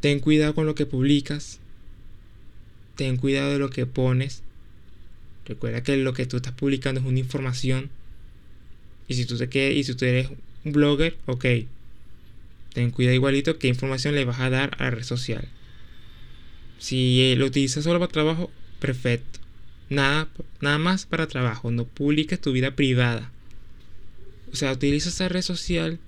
Ten 0.00 0.20
cuidado 0.20 0.54
con 0.54 0.66
lo 0.66 0.74
que 0.74 0.86
publicas. 0.86 1.58
Ten 2.96 3.16
cuidado 3.16 3.52
de 3.52 3.58
lo 3.58 3.70
que 3.70 3.86
pones. 3.86 4.42
Recuerda 5.46 5.82
que 5.82 5.96
lo 5.96 6.12
que 6.12 6.26
tú 6.26 6.36
estás 6.36 6.52
publicando 6.52 7.00
es 7.00 7.06
una 7.06 7.18
información. 7.18 7.88
Y 9.08 9.14
si 9.14 9.24
tú, 9.24 9.38
te 9.38 9.72
y 9.72 9.84
si 9.84 9.94
tú 9.94 10.04
eres 10.04 10.28
un 10.64 10.72
blogger, 10.72 11.16
ok. 11.26 11.46
Ten 12.74 12.90
cuidado 12.90 13.14
igualito 13.14 13.58
qué 13.58 13.68
información 13.68 14.14
le 14.14 14.24
vas 14.26 14.40
a 14.40 14.50
dar 14.50 14.76
a 14.78 14.84
la 14.84 14.90
red 14.90 15.04
social. 15.04 15.48
Si 16.78 17.34
lo 17.36 17.46
utilizas 17.46 17.84
solo 17.84 17.98
para 17.98 18.12
trabajo, 18.12 18.50
perfecto. 18.80 19.40
Nada, 19.88 20.28
nada 20.60 20.78
más 20.78 21.06
para 21.06 21.26
trabajo. 21.26 21.70
No 21.70 21.84
publiques 21.84 22.40
tu 22.40 22.52
vida 22.52 22.72
privada. 22.72 23.30
O 24.52 24.56
sea, 24.56 24.72
utiliza 24.72 25.08
esa 25.08 25.28
red 25.28 25.42
social 25.42 25.98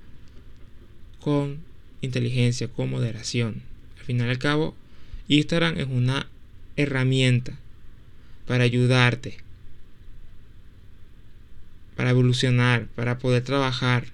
con 1.21 1.59
inteligencia, 2.01 2.69
con 2.69 2.91
moderación. 2.91 3.63
Al 3.99 4.05
final 4.05 4.29
y 4.29 4.31
al 4.31 4.39
cabo, 4.39 4.77
Instagram 5.29 5.79
es 5.79 5.87
una 5.87 6.29
herramienta 6.77 7.59
para 8.47 8.65
ayudarte, 8.65 9.39
para 11.97 12.11
evolucionar, 12.11 12.87
para 12.95 13.19
poder 13.19 13.43
trabajar. 13.43 14.07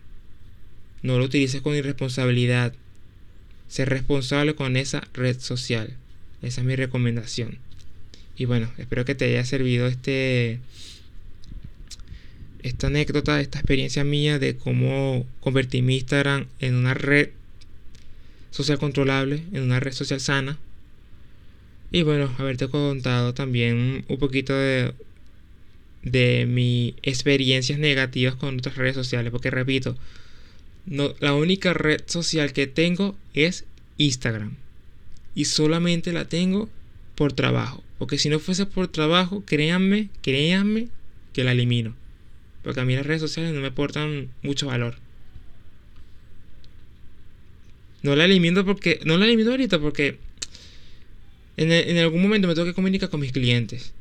No 1.02 1.18
lo 1.18 1.26
utilices 1.26 1.60
con 1.60 1.74
irresponsabilidad. 1.74 2.74
Ser 3.68 3.90
responsable 3.90 4.54
con 4.54 4.76
esa 4.76 5.06
red 5.12 5.38
social. 5.38 5.96
Esa 6.44 6.60
es 6.60 6.66
mi 6.66 6.76
recomendación. 6.76 7.58
Y 8.36 8.44
bueno, 8.44 8.70
espero 8.78 9.04
que 9.04 9.14
te 9.14 9.26
haya 9.26 9.44
servido 9.44 9.86
este 9.86 10.60
esta 12.62 12.86
anécdota, 12.86 13.40
esta 13.40 13.58
experiencia 13.58 14.04
mía 14.04 14.38
de 14.38 14.56
cómo 14.56 15.26
convertir 15.40 15.82
mi 15.82 15.96
Instagram 15.96 16.46
en 16.60 16.74
una 16.74 16.94
red 16.94 17.30
social 18.50 18.78
controlable, 18.78 19.42
en 19.52 19.62
una 19.62 19.80
red 19.80 19.92
social 19.92 20.20
sana. 20.20 20.58
Y 21.92 22.02
bueno, 22.02 22.34
haberte 22.38 22.68
contado 22.68 23.34
también 23.34 24.04
un 24.08 24.18
poquito 24.18 24.54
de, 24.54 24.94
de 26.02 26.46
mis 26.46 26.94
experiencias 27.02 27.78
negativas 27.78 28.34
con 28.34 28.58
otras 28.58 28.76
redes 28.76 28.94
sociales. 28.94 29.30
Porque 29.30 29.50
repito, 29.50 29.96
la 30.86 31.34
única 31.34 31.74
red 31.74 32.00
social 32.06 32.52
que 32.52 32.66
tengo 32.66 33.14
es 33.34 33.64
Instagram 33.98 34.56
y 35.34 35.46
solamente 35.46 36.12
la 36.12 36.26
tengo 36.26 36.68
por 37.14 37.32
trabajo. 37.32 37.82
Porque 37.98 38.18
si 38.18 38.28
no 38.28 38.38
fuese 38.38 38.66
por 38.66 38.88
trabajo, 38.88 39.42
créanme, 39.46 40.08
créanme 40.22 40.88
que 41.32 41.44
la 41.44 41.52
elimino. 41.52 41.94
Porque 42.62 42.80
a 42.80 42.84
mí 42.84 42.94
las 42.94 43.06
redes 43.06 43.20
sociales 43.20 43.52
no 43.52 43.60
me 43.60 43.68
aportan 43.68 44.28
mucho 44.42 44.66
valor. 44.66 44.96
No 48.02 48.16
la 48.16 48.24
elimino 48.24 48.64
porque. 48.64 49.00
No 49.04 49.16
la 49.16 49.26
elimino 49.26 49.50
ahorita 49.50 49.78
porque. 49.78 50.18
En, 51.56 51.70
en 51.70 51.98
algún 51.98 52.20
momento 52.20 52.48
me 52.48 52.54
tengo 52.54 52.66
que 52.66 52.74
comunicar 52.74 53.10
con 53.10 53.20
mis 53.20 53.32
clientes. 53.32 53.92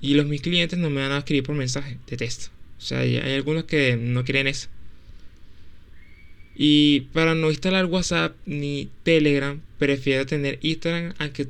Y 0.00 0.14
los 0.14 0.26
mis 0.26 0.42
clientes 0.42 0.78
no 0.78 0.90
me 0.90 1.00
van 1.00 1.12
a 1.12 1.18
escribir 1.18 1.44
por 1.44 1.54
mensaje 1.54 1.98
de 2.08 2.16
texto. 2.16 2.50
O 2.78 2.80
sea, 2.80 2.98
hay 2.98 3.16
algunos 3.16 3.64
que 3.64 3.96
no 3.96 4.24
quieren 4.24 4.48
eso. 4.48 4.68
Y 6.54 7.02
para 7.12 7.34
no 7.34 7.50
instalar 7.50 7.86
WhatsApp 7.86 8.36
ni 8.44 8.90
Telegram, 9.04 9.60
prefiero 9.78 10.26
tener 10.26 10.58
Instagram 10.62 11.14
a, 11.18 11.30
que, 11.30 11.48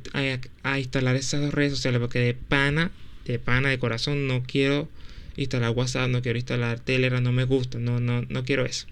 a, 0.63 0.79
instalar 0.79 1.15
esas 1.15 1.41
dos 1.41 1.53
redes 1.53 1.73
sociales. 1.73 1.99
Porque 1.99 2.19
de 2.19 2.33
pana, 2.33 2.91
de 3.25 3.39
pana, 3.39 3.69
de 3.69 3.79
corazón, 3.79 4.27
no 4.27 4.43
quiero 4.43 4.89
instalar 5.35 5.71
WhatsApp, 5.71 6.09
no 6.09 6.21
quiero 6.21 6.37
instalar 6.37 6.79
Telegram, 6.79 7.21
no 7.21 7.31
me 7.31 7.43
gusta, 7.43 7.79
no, 7.79 7.99
no, 7.99 8.21
no 8.21 8.43
quiero 8.45 8.65
eso. 8.65 8.87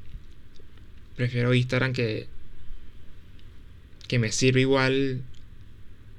Prefiero 1.16 1.54
Instagram 1.54 1.94
que, 1.94 2.28
que 4.08 4.20
me 4.20 4.32
sirve 4.32 4.62
igual 4.62 5.22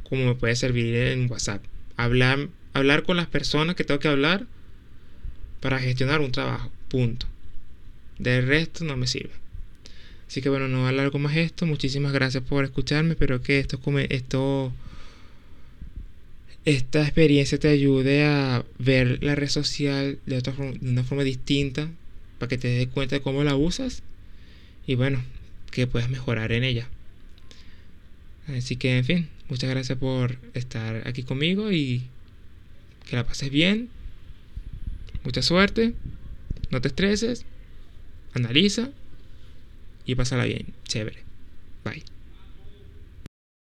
como 0.09 0.27
me 0.27 0.35
puede 0.35 0.57
servir 0.57 0.95
en 0.95 1.31
WhatsApp. 1.31 1.65
Hablar, 1.97 2.49
hablar 2.73 3.03
con 3.03 3.17
las 3.17 3.27
personas 3.27 3.77
que 3.77 3.85
tengo 3.85 4.01
que 4.01 4.09
hablar 4.09 4.47
para 5.61 5.79
gestionar 5.79 6.21
un 6.21 6.33
trabajo. 6.33 6.71
Punto. 6.89 7.27
Del 8.19 8.47
resto 8.47 8.85
no 8.85 8.97
me 8.97 9.07
sirve. 9.07 9.42
Así 10.33 10.41
que 10.41 10.49
bueno, 10.49 10.67
no 10.67 10.87
alargo 10.87 11.19
más 11.19 11.37
esto. 11.37 11.67
Muchísimas 11.67 12.11
gracias 12.11 12.43
por 12.43 12.65
escucharme. 12.65 13.11
Espero 13.11 13.43
que 13.43 13.59
esto, 13.59 13.79
esto 14.09 14.73
esta 16.65 17.03
experiencia 17.03 17.59
te 17.59 17.69
ayude 17.69 18.25
a 18.25 18.65
ver 18.79 19.23
la 19.23 19.35
red 19.35 19.51
social 19.51 20.19
de, 20.25 20.39
otra 20.39 20.55
de 20.55 20.89
una 20.89 21.05
forma 21.05 21.23
distinta 21.23 21.91
para 22.39 22.49
que 22.49 22.57
te 22.57 22.69
des 22.69 22.89
cuenta 22.89 23.17
de 23.17 23.21
cómo 23.21 23.45
la 23.45 23.57
usas 23.57 24.03
y 24.87 24.95
bueno, 24.95 25.23
que 25.71 25.87
puedas 25.87 26.09
mejorar 26.09 26.53
en 26.53 26.65
ella. 26.65 26.89
Así 28.49 28.77
que 28.77 28.97
en 28.97 29.05
fin, 29.05 29.29
muchas 29.51 29.69
gracias 29.69 29.99
por 29.99 30.39
estar 30.55 31.07
aquí 31.07 31.25
conmigo 31.25 31.71
y 31.73 32.05
que 33.07 33.17
la 33.17 33.27
pases 33.27 33.51
bien. 33.51 33.91
Mucha 35.25 35.43
suerte. 35.43 35.93
No 36.71 36.81
te 36.81 36.89
estreses. 36.89 37.45
Analiza 38.33 38.93
y 40.05 40.15
pásala 40.15 40.45
bien. 40.45 40.75
Chévere. 40.85 41.25
Bye. 41.85 42.12